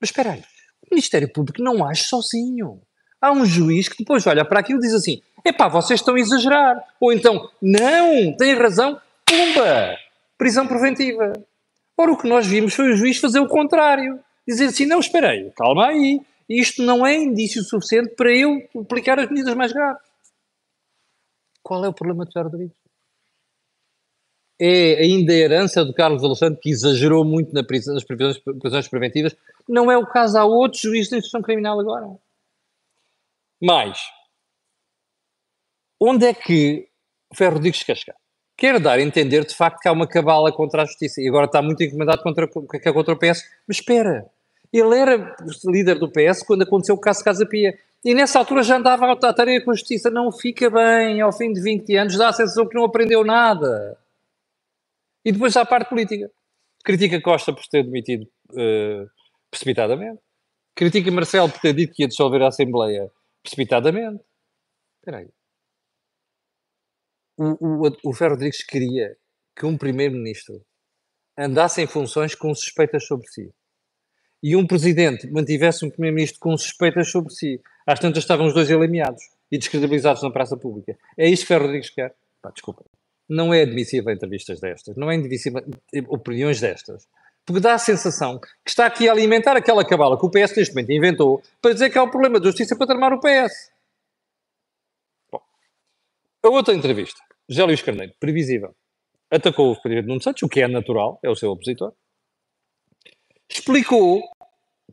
Mas 0.00 0.10
espera 0.10 0.32
aí, 0.32 0.40
o 0.40 0.88
Ministério 0.90 1.30
Público 1.32 1.62
não 1.62 1.86
age 1.86 2.04
sozinho. 2.04 2.80
Há 3.20 3.32
um 3.32 3.44
juiz 3.44 3.88
que 3.88 3.98
depois 3.98 4.26
olha 4.26 4.44
para 4.44 4.60
aquilo 4.60 4.78
e 4.78 4.82
diz 4.82 4.94
assim: 4.94 5.22
epá, 5.44 5.68
vocês 5.68 6.00
estão 6.00 6.14
a 6.14 6.20
exagerar. 6.20 6.82
Ou 6.98 7.12
então, 7.12 7.50
não, 7.60 8.34
têm 8.36 8.54
razão, 8.54 9.00
pumba, 9.24 9.96
prisão 10.36 10.66
preventiva. 10.66 11.32
Ora, 11.96 12.12
o 12.12 12.16
que 12.16 12.28
nós 12.28 12.46
vimos 12.46 12.74
foi 12.74 12.90
o 12.90 12.96
juiz 12.96 13.18
fazer 13.18 13.40
o 13.40 13.48
contrário. 13.48 14.18
Dizer 14.48 14.66
assim: 14.66 14.86
não, 14.86 15.00
espera 15.00 15.30
aí, 15.30 15.50
calma 15.54 15.88
aí, 15.88 16.20
isto 16.50 16.82
não 16.82 17.06
é 17.06 17.14
indício 17.14 17.62
suficiente 17.62 18.14
para 18.16 18.34
eu 18.34 18.68
aplicar 18.80 19.20
as 19.20 19.28
medidas 19.28 19.54
mais 19.54 19.72
graves. 19.72 20.02
Qual 21.62 21.84
é 21.84 21.88
o 21.88 21.94
problema 21.94 22.26
de 22.26 22.32
Ferro 22.32 22.48
Rodrigues? 22.48 22.76
É 24.58 25.00
ainda 25.00 25.32
a 25.32 25.36
herança 25.36 25.84
do 25.84 25.94
Carlos 25.94 26.24
Alexandre, 26.24 26.60
que 26.60 26.70
exagerou 26.70 27.24
muito 27.24 27.54
na 27.54 27.62
prisão, 27.62 27.94
nas 27.94 28.04
prisões, 28.04 28.88
preventivas. 28.88 29.34
Não 29.68 29.90
é 29.90 29.96
o 29.96 30.06
caso, 30.06 30.36
há 30.36 30.44
outros 30.44 30.82
juízes 30.82 31.08
de 31.08 31.16
instrução 31.16 31.40
criminal 31.40 31.80
agora. 31.80 32.18
Mas, 33.62 34.00
onde 36.00 36.26
é 36.26 36.34
que 36.34 36.88
Ferro 37.34 37.54
Rodrigues 37.54 37.80
chegar? 37.80 38.16
Quer 38.56 38.78
dar 38.78 38.98
a 38.98 39.02
entender, 39.02 39.46
de 39.46 39.54
facto, 39.54 39.80
que 39.80 39.88
há 39.88 39.92
uma 39.92 40.06
cabala 40.06 40.52
contra 40.52 40.82
a 40.82 40.84
justiça. 40.84 41.22
E 41.22 41.28
agora 41.28 41.46
está 41.46 41.62
muito 41.62 41.82
encomendado 41.82 42.22
contra, 42.22 42.46
contra 42.46 43.14
o 43.14 43.18
PS. 43.18 43.42
Mas 43.66 43.78
espera, 43.78 44.30
ele 44.78 44.96
era 44.96 45.36
líder 45.64 45.98
do 45.98 46.10
PS 46.10 46.42
quando 46.44 46.62
aconteceu 46.62 46.94
o 46.94 47.00
caso 47.00 47.24
Casa 47.24 47.44
Pia. 47.44 47.76
E 48.04 48.14
nessa 48.14 48.38
altura 48.38 48.62
já 48.62 48.76
andava 48.76 49.12
à 49.12 49.32
tarefa 49.32 49.64
com 49.64 49.70
a 49.72 49.74
justiça. 49.74 50.10
Não 50.10 50.30
fica 50.30 50.70
bem, 50.70 51.20
ao 51.20 51.32
fim 51.32 51.52
de 51.52 51.60
20 51.60 51.96
anos, 51.96 52.16
dá 52.16 52.28
a 52.28 52.32
sensação 52.32 52.68
que 52.68 52.74
não 52.74 52.84
aprendeu 52.84 53.24
nada. 53.24 53.98
E 55.24 55.32
depois 55.32 55.56
há 55.56 55.62
a 55.62 55.66
parte 55.66 55.88
política. 55.88 56.30
Critica 56.84 57.20
Costa 57.20 57.52
por 57.52 57.66
ter 57.66 57.82
demitido 57.84 58.22
uh, 58.52 59.10
precipitadamente. 59.50 60.20
Critica 60.74 61.10
Marcelo 61.10 61.50
por 61.50 61.60
ter 61.60 61.74
dito 61.74 61.92
que 61.92 62.04
ia 62.04 62.08
dissolver 62.08 62.40
a 62.42 62.48
Assembleia 62.48 63.10
precipitadamente. 63.42 64.24
Espera 64.98 65.18
aí. 65.18 65.28
O, 67.36 67.86
o, 67.86 67.90
o 68.04 68.12
Ferro 68.14 68.32
Rodrigues 68.32 68.62
queria 68.62 69.16
que 69.56 69.66
um 69.66 69.76
primeiro-ministro 69.76 70.64
andasse 71.36 71.82
em 71.82 71.86
funções 71.86 72.34
com 72.34 72.54
suspeitas 72.54 73.06
sobre 73.06 73.26
si 73.28 73.52
e 74.42 74.56
um 74.56 74.66
presidente 74.66 75.30
mantivesse 75.30 75.84
um 75.84 75.90
primeiro-ministro 75.90 76.40
com 76.40 76.56
suspeitas 76.56 77.10
sobre 77.10 77.32
si, 77.32 77.60
às 77.86 77.98
tantas 77.98 78.22
estavam 78.22 78.46
os 78.46 78.54
dois 78.54 78.70
eliminados 78.70 79.22
e 79.50 79.58
descredibilizados 79.58 80.22
na 80.22 80.30
praça 80.30 80.56
pública. 80.56 80.96
É 81.16 81.28
isso 81.28 81.42
que 81.42 81.48
Ferro 81.48 81.64
Rodrigues 81.64 81.90
quer? 81.90 82.14
Pá, 82.40 82.50
desculpa. 82.50 82.84
Não 83.28 83.52
é 83.52 83.62
admissível 83.62 84.12
entrevistas 84.12 84.60
destas, 84.60 84.96
não 84.96 85.10
é 85.10 85.16
admissível 85.16 85.62
opiniões 86.08 86.60
destas. 86.60 87.06
Porque 87.44 87.60
dá 87.60 87.74
a 87.74 87.78
sensação 87.78 88.38
que 88.38 88.48
está 88.66 88.86
aqui 88.86 89.08
a 89.08 89.12
alimentar 89.12 89.56
aquela 89.56 89.84
cabala 89.84 90.18
que 90.18 90.26
o 90.26 90.30
PS 90.30 90.56
neste 90.56 90.74
momento 90.74 90.92
inventou 90.92 91.42
para 91.60 91.72
dizer 91.72 91.90
que 91.90 91.98
há 91.98 92.02
um 92.02 92.10
problema 92.10 92.38
de 92.38 92.46
justiça 92.46 92.76
para 92.76 92.86
tramar 92.86 93.12
o 93.12 93.20
PS. 93.20 93.72
Bom, 95.32 95.40
a 96.44 96.48
outra 96.48 96.74
entrevista, 96.74 97.20
José 97.48 97.64
Luís 97.64 97.82
Carneiro, 97.82 98.12
previsível, 98.20 98.74
atacou 99.30 99.72
o 99.72 99.80
presidente 99.80 100.08
Nuno 100.08 100.20
Santos, 100.20 100.42
o 100.42 100.48
que 100.48 100.60
é 100.60 100.68
natural, 100.68 101.18
é 101.22 101.30
o 101.30 101.36
seu 101.36 101.50
opositor, 101.50 101.92
explicou 103.50 104.22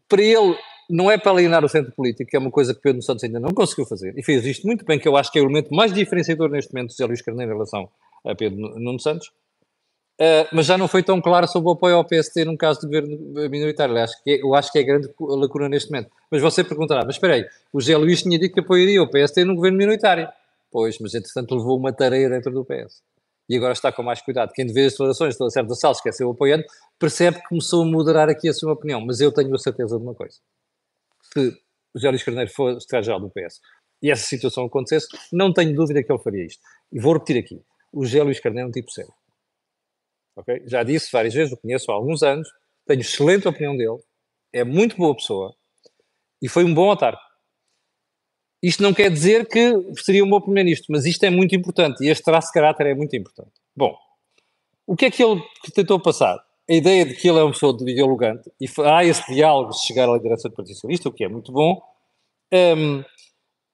para 0.08 0.22
ele, 0.22 0.58
não 0.90 1.12
é 1.12 1.18
para 1.18 1.32
alienar 1.32 1.64
o 1.66 1.70
centro 1.70 1.92
político, 1.92 2.30
que 2.30 2.36
é 2.36 2.40
uma 2.40 2.52
coisa 2.52 2.74
que 2.74 2.82
Pedro 2.82 3.02
Santos 3.02 3.24
ainda 3.24 3.40
não 3.40 3.50
conseguiu 3.50 3.86
fazer, 3.86 4.14
e 4.18 4.24
fez 4.24 4.46
isto 4.46 4.66
muito 4.66 4.86
bem, 4.86 5.00
que 5.00 5.08
eu 5.08 5.18
acho 5.18 5.32
que 5.32 5.40
é 5.40 5.42
o 5.42 5.46
elemento 5.46 5.74
mais 5.74 5.94
diferenciador 5.94 6.50
neste 6.50 6.74
momento 6.74 6.90
de 6.90 6.94
José 6.94 7.06
Luís 7.06 7.22
Carneiro 7.22 7.52
em 7.52 7.56
relação 7.56 7.90
a 8.26 8.36
Pedro 8.36 8.58
Nuno 8.80 9.00
Santos, 9.00 9.32
Uh, 10.20 10.50
mas 10.52 10.66
já 10.66 10.80
não 10.80 10.88
foi 10.88 11.04
tão 11.04 11.22
claro 11.22 11.48
sobre 11.48 11.70
o 11.70 11.74
apoio 11.74 11.96
ao 11.96 12.04
PST 12.04 12.44
num 12.44 12.58
caso 12.58 12.80
de 12.80 12.88
governo 12.88 13.50
minoritário. 13.52 13.96
Eu 13.96 14.04
acho 14.04 14.24
que 14.24 14.32
é, 14.32 14.42
eu 14.42 14.56
acho 14.56 14.72
que 14.72 14.80
é 14.80 14.84
grande 14.84 15.14
lacuna 15.20 15.70
neste 15.70 15.92
momento. 15.92 16.10
Mas 16.32 16.42
você 16.42 16.64
perguntará, 16.64 17.06
mas 17.06 17.16
espera 17.16 17.36
aí, 17.36 17.46
o 17.72 17.80
Zé 17.80 17.96
Luís 17.96 18.24
tinha 18.24 18.40
dito 18.40 18.56
que 18.56 18.60
apoiaria 18.60 19.02
o 19.02 19.08
PST 19.08 19.44
num 19.46 19.54
governo 19.54 19.78
minoritário. 19.78 20.28
Pois, 20.72 20.98
mas 20.98 21.14
entretanto 21.14 21.56
levou 21.56 21.78
uma 21.78 21.94
tarefa 21.94 22.30
dentro 22.32 22.52
do 22.52 22.66
PS. 22.66 23.04
E 23.50 23.56
agora 23.56 23.74
está 23.74 23.92
com 23.92 24.04
mais 24.04 24.22
cuidado. 24.22 24.52
Quem 24.54 24.66
vê 24.68 24.86
as 24.86 24.94
declarações 24.94 25.36
de 25.38 25.76
Salles, 25.76 26.02
que 26.02 26.10
é 26.10 26.12
seu 26.12 26.30
apoiante, 26.30 26.68
percebe 27.00 27.38
que 27.38 27.48
começou 27.48 27.84
a 27.84 27.86
moderar 27.86 28.30
aqui 28.30 28.50
a 28.50 28.54
sua 28.54 28.74
opinião. 28.74 29.00
Mas 29.02 29.22
eu 29.22 29.32
tenho 29.32 29.54
a 29.56 29.58
certeza 29.58 29.98
de 29.98 30.04
uma 30.04 30.14
coisa. 30.14 30.38
Se 31.34 31.54
o 31.94 32.00
Zé 32.00 32.10
Luís 32.10 32.24
Carneiro 32.24 32.52
for 32.52 32.74
secretário-geral 32.74 33.22
do 33.22 33.30
PS 33.30 33.60
e 34.02 34.12
essa 34.12 34.26
situação 34.26 34.66
acontecesse, 34.66 35.08
não 35.32 35.54
tenho 35.54 35.74
dúvida 35.74 36.04
que 36.04 36.12
ele 36.12 36.22
faria 36.22 36.46
isto. 36.46 36.62
E 36.92 37.00
vou 37.00 37.14
repetir 37.14 37.38
aqui. 37.38 37.62
O 37.92 38.06
José 38.06 38.22
Luís 38.22 38.40
Carneiro 38.40 38.68
é 38.68 38.70
um 38.70 38.72
tipo 38.72 38.92
sério. 38.92 39.14
Okay? 40.36 40.62
Já 40.68 40.84
disse 40.84 41.10
várias 41.12 41.34
vezes, 41.34 41.54
o 41.54 41.58
conheço 41.58 41.92
há 41.92 41.96
alguns 41.96 42.22
anos, 42.22 42.48
tenho 42.86 43.02
excelente 43.02 43.48
opinião 43.48 43.76
dele, 43.76 43.98
é 44.54 44.64
muito 44.64 44.96
boa 44.96 45.16
pessoa 45.16 45.56
e 46.42 46.48
foi 46.48 46.64
um 46.64 46.74
bom 46.74 46.90
otário. 46.90 47.18
Isto 48.62 48.82
não 48.82 48.94
quer 48.94 49.12
dizer 49.12 49.48
que 49.48 49.74
seria 50.04 50.24
um 50.24 50.30
bom 50.30 50.42
primeiro-ministro, 50.42 50.88
mas 50.90 51.06
isto 51.06 51.24
é 51.24 51.30
muito 51.30 51.56
importante 51.56 52.04
e 52.04 52.10
este 52.10 52.24
traço 52.24 52.48
de 52.48 52.54
caráter 52.54 52.88
é 52.88 52.96
muito 52.96 53.16
importante. 53.16 53.52
Bom, 53.76 53.96
o 54.86 54.96
que 54.96 55.06
é 55.06 55.12
que 55.12 55.24
ele 55.24 55.42
tentou 55.74 56.00
passar? 56.00 56.44
A 56.70 56.74
ideia 56.74 57.06
de 57.06 57.14
que 57.14 57.30
ele 57.30 57.38
é 57.38 57.44
uma 57.44 57.52
pessoa 57.52 57.78
dialogante 57.78 58.52
e 58.60 58.68
há 58.84 59.06
esse 59.06 59.26
diálogo 59.32 59.72
de 59.72 59.86
chegar 59.86 60.10
à 60.10 60.14
liderança 60.14 60.50
do 60.50 60.56
Partido 60.56 60.74
Socialista, 60.76 61.10
o 61.10 61.14
que 61.14 61.24
é 61.24 61.30
muito 61.30 61.52
bom. 61.52 61.82
Um, 62.52 63.04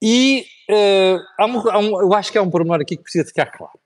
e 0.02 0.46
uh, 0.70 1.20
há 1.40 1.46
um, 1.46 1.70
há 1.70 1.80
um, 1.80 2.02
eu 2.02 2.14
acho 2.14 2.32
que 2.32 2.38
há 2.38 2.42
um 2.42 2.50
pormenor 2.50 2.82
aqui 2.82 2.98
que 2.98 3.04
precisa 3.04 3.26
ficar 3.26 3.46
claro. 3.46 3.80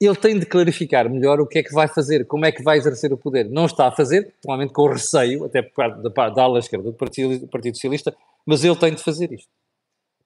Ele 0.00 0.16
tem 0.16 0.38
de 0.38 0.46
clarificar 0.46 1.08
melhor 1.10 1.40
o 1.40 1.46
que 1.46 1.58
é 1.58 1.62
que 1.62 1.72
vai 1.72 1.88
fazer, 1.88 2.26
como 2.26 2.46
é 2.46 2.52
que 2.52 2.62
vai 2.62 2.78
exercer 2.78 3.12
o 3.12 3.18
poder. 3.18 3.48
Não 3.50 3.66
está 3.66 3.88
a 3.88 3.92
fazer, 3.92 4.34
provavelmente 4.40 4.72
com 4.72 4.86
receio, 4.88 5.44
até 5.44 5.62
por 5.62 5.72
parte 5.74 6.34
da, 6.34 6.42
ala 6.42 6.58
esquerda 6.58 6.90
do 6.90 6.96
Partido 6.96 7.74
Socialista, 7.74 8.14
mas 8.46 8.64
ele 8.64 8.76
tem 8.76 8.94
de 8.94 9.02
fazer 9.02 9.32
isto. 9.32 9.48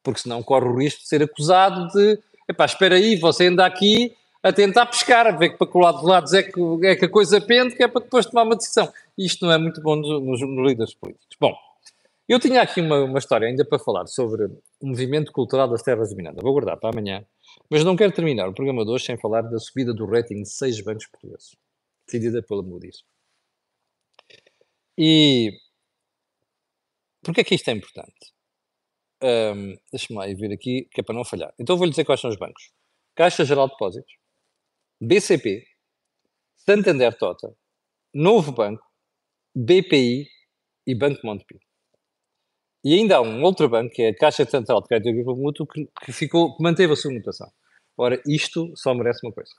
Porque 0.07 0.21
senão 0.21 0.41
corre 0.41 0.69
o 0.69 0.79
risco 0.79 1.03
de 1.03 1.09
ser 1.09 1.21
acusado 1.21 1.89
de 1.89 2.17
epá, 2.49 2.65
espera 2.65 2.95
aí, 2.95 3.17
você 3.17 3.49
anda 3.49 3.67
aqui 3.67 4.15
a 4.41 4.53
tentar 4.53 4.87
pescar, 4.87 5.27
a 5.27 5.33
ver 5.33 5.51
que 5.51 5.59
para 5.59 5.67
que 5.67 5.77
lado 5.77 5.99
dos 5.99 6.09
lados 6.09 6.33
é 6.33 6.45
que, 6.45 6.61
é 6.85 6.95
que 6.95 7.07
a 7.07 7.09
coisa 7.09 7.41
pende, 7.41 7.75
que 7.75 7.83
é 7.83 7.89
para 7.89 8.03
depois 8.03 8.25
tomar 8.25 8.45
uma 8.45 8.55
decisão. 8.55 8.89
Isto 9.19 9.47
não 9.47 9.53
é 9.53 9.59
muito 9.59 9.83
bom 9.83 9.97
nos, 9.97 10.23
nos, 10.23 10.41
nos 10.41 10.69
líderes 10.69 10.95
políticos. 10.95 11.37
Bom, 11.41 11.53
eu 12.29 12.39
tinha 12.39 12.63
aqui 12.63 12.81
uma, 12.81 13.03
uma 13.03 13.19
história 13.19 13.49
ainda 13.49 13.65
para 13.65 13.81
falar 13.81 14.07
sobre 14.07 14.45
o 14.45 14.87
movimento 14.87 15.33
cultural 15.33 15.67
das 15.69 15.83
terras 15.83 16.11
de 16.11 16.15
Miranda. 16.15 16.41
Vou 16.41 16.53
guardar 16.53 16.77
para 16.77 16.91
amanhã. 16.91 17.27
Mas 17.69 17.83
não 17.83 17.97
quero 17.97 18.13
terminar 18.13 18.49
o 18.49 18.55
programa 18.55 18.85
de 18.85 18.93
hoje 18.93 19.07
sem 19.07 19.17
falar 19.17 19.43
da 19.43 19.59
subida 19.59 19.93
do 19.93 20.07
rating 20.07 20.43
de 20.43 20.49
seis 20.49 20.81
bancos 20.81 21.07
portugueses, 21.07 21.57
decidida 22.07 22.41
pela 22.45 22.63
Moody's. 22.63 23.03
E 24.97 25.51
porquê 27.25 27.41
é 27.41 27.45
que 27.45 27.57
isto 27.57 27.69
é 27.69 27.73
importante? 27.73 28.36
Um, 29.23 29.77
Deixa-me 29.91 30.19
lá 30.19 30.27
ver 30.27 30.53
aqui, 30.53 30.89
que 30.93 31.01
é 31.01 31.05
para 31.05 31.15
não 31.15 31.25
falhar. 31.25 31.53
Então 31.59 31.77
vou-lhe 31.77 31.91
dizer 31.91 32.05
quais 32.05 32.21
são 32.21 32.31
os 32.31 32.37
bancos. 32.37 32.71
Caixa 33.15 33.45
Geral 33.45 33.67
de 33.67 33.73
Depósitos, 33.73 34.13
BCP, 35.01 35.65
Santander 36.55 37.17
Tota, 37.17 37.55
Novo 38.13 38.53
Banco, 38.53 38.85
BPI 39.55 40.27
e 40.87 40.95
Banco 40.95 41.27
Montepio. 41.27 41.59
E 42.85 42.95
ainda 42.95 43.17
há 43.17 43.21
um 43.21 43.43
outro 43.43 43.69
banco, 43.69 43.93
que 43.93 44.03
é 44.03 44.09
a 44.11 44.17
Caixa 44.17 44.45
Central 44.45 44.81
de 44.81 44.89
Crédito 44.89 45.09
Agrícola 45.09 45.37
Mútuo, 45.37 45.67
que, 45.67 45.89
que, 46.05 46.13
ficou, 46.13 46.57
que 46.57 46.63
manteve 46.63 46.93
a 46.93 46.97
sua 46.97 47.13
mutação. 47.13 47.51
Ora, 47.97 48.21
isto 48.27 48.73
só 48.77 48.95
merece 48.95 49.27
uma 49.27 49.33
coisa. 49.33 49.51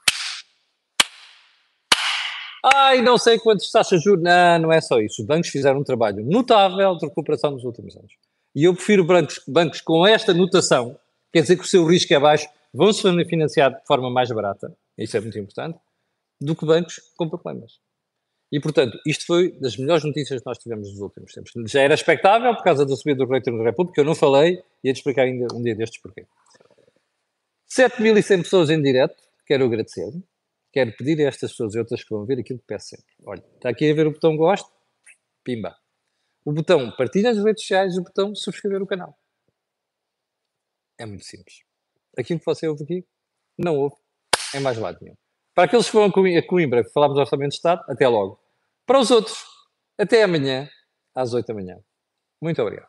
Ai, 2.74 3.02
não 3.02 3.18
sei 3.18 3.38
quantos 3.38 3.70
taxas 3.70 4.02
juros. 4.02 4.22
Não, 4.22 4.58
não 4.60 4.72
é 4.72 4.80
só 4.80 4.98
isso. 5.00 5.20
Os 5.20 5.26
bancos 5.26 5.48
fizeram 5.50 5.80
um 5.80 5.84
trabalho 5.84 6.24
notável 6.24 6.96
de 6.96 7.06
recuperação 7.06 7.50
nos 7.50 7.64
últimos 7.64 7.96
anos. 7.96 8.12
E 8.58 8.64
eu 8.64 8.74
prefiro 8.74 9.04
bancos, 9.04 9.40
bancos 9.46 9.80
com 9.80 10.04
esta 10.04 10.34
notação, 10.34 10.98
quer 11.32 11.42
dizer 11.42 11.54
que 11.54 11.62
o 11.62 11.68
seu 11.68 11.86
risco 11.86 12.12
é 12.12 12.18
baixo, 12.18 12.48
vão 12.74 12.92
se 12.92 13.02
financiar 13.26 13.70
de 13.70 13.86
forma 13.86 14.10
mais 14.10 14.32
barata, 14.32 14.76
isso 14.98 15.16
é 15.16 15.20
muito 15.20 15.38
importante, 15.38 15.78
do 16.40 16.56
que 16.56 16.66
bancos 16.66 17.00
com 17.16 17.28
problemas. 17.28 17.78
E, 18.50 18.58
portanto, 18.58 18.98
isto 19.06 19.26
foi 19.26 19.52
das 19.60 19.76
melhores 19.76 20.02
notícias 20.02 20.40
que 20.40 20.46
nós 20.46 20.58
tivemos 20.58 20.90
nos 20.90 20.98
últimos 20.98 21.32
tempos. 21.32 21.52
Já 21.70 21.82
era 21.82 21.94
expectável 21.94 22.52
por 22.56 22.64
causa 22.64 22.84
da 22.84 22.96
subida 22.96 23.24
do 23.24 23.30
reitor 23.30 23.56
da 23.56 23.62
República, 23.62 24.00
eu 24.00 24.04
não 24.04 24.16
falei, 24.16 24.60
e 24.82 24.88
ia 24.88 24.92
te 24.92 24.96
explicar 24.96 25.22
ainda 25.22 25.46
um 25.54 25.62
dia 25.62 25.76
destes 25.76 26.02
porquê. 26.02 26.26
7.100 27.70 28.42
pessoas 28.42 28.70
em 28.70 28.82
direto, 28.82 29.22
quero 29.46 29.66
agradecer. 29.66 30.12
Quero 30.72 30.90
pedir 30.96 31.24
a 31.24 31.28
estas 31.28 31.52
pessoas 31.52 31.76
e 31.76 31.78
outras 31.78 32.02
que 32.02 32.10
vão 32.10 32.26
ver 32.26 32.40
aquilo 32.40 32.58
que 32.58 32.66
peço 32.66 32.88
sempre. 32.88 33.14
Olha, 33.24 33.44
está 33.54 33.68
aqui 33.68 33.88
a 33.88 33.94
ver 33.94 34.08
o 34.08 34.10
botão 34.10 34.36
gosto, 34.36 34.68
pimba. 35.44 35.76
O 36.48 36.52
botão 36.52 36.90
partilha 36.92 37.34
nas 37.34 37.44
redes 37.44 37.62
sociais 37.62 37.94
e 37.94 38.00
o 38.00 38.02
botão 38.02 38.34
subscrever 38.34 38.80
o 38.80 38.86
canal. 38.86 39.14
É 40.96 41.04
muito 41.04 41.22
simples. 41.22 41.62
Aquilo 42.16 42.40
que 42.40 42.46
você 42.46 42.66
ouve 42.66 42.84
aqui, 42.84 43.06
não 43.58 43.76
ouve 43.76 43.96
é 44.54 44.58
mais 44.58 44.78
lado 44.78 44.96
nenhum. 45.02 45.14
Para 45.54 45.64
aqueles 45.64 45.90
que 45.90 45.92
vão 45.92 46.06
a 46.06 46.46
Coimbra, 46.46 46.82
que 46.82 46.90
falámos 46.90 47.16
do 47.16 47.20
Orçamento 47.20 47.50
de 47.50 47.56
Estado, 47.56 47.84
até 47.86 48.08
logo. 48.08 48.40
Para 48.86 48.98
os 48.98 49.10
outros, 49.10 49.44
até 49.98 50.22
amanhã, 50.22 50.66
às 51.14 51.34
8 51.34 51.48
da 51.48 51.52
manhã. 51.52 51.78
Muito 52.40 52.62
obrigado. 52.62 52.87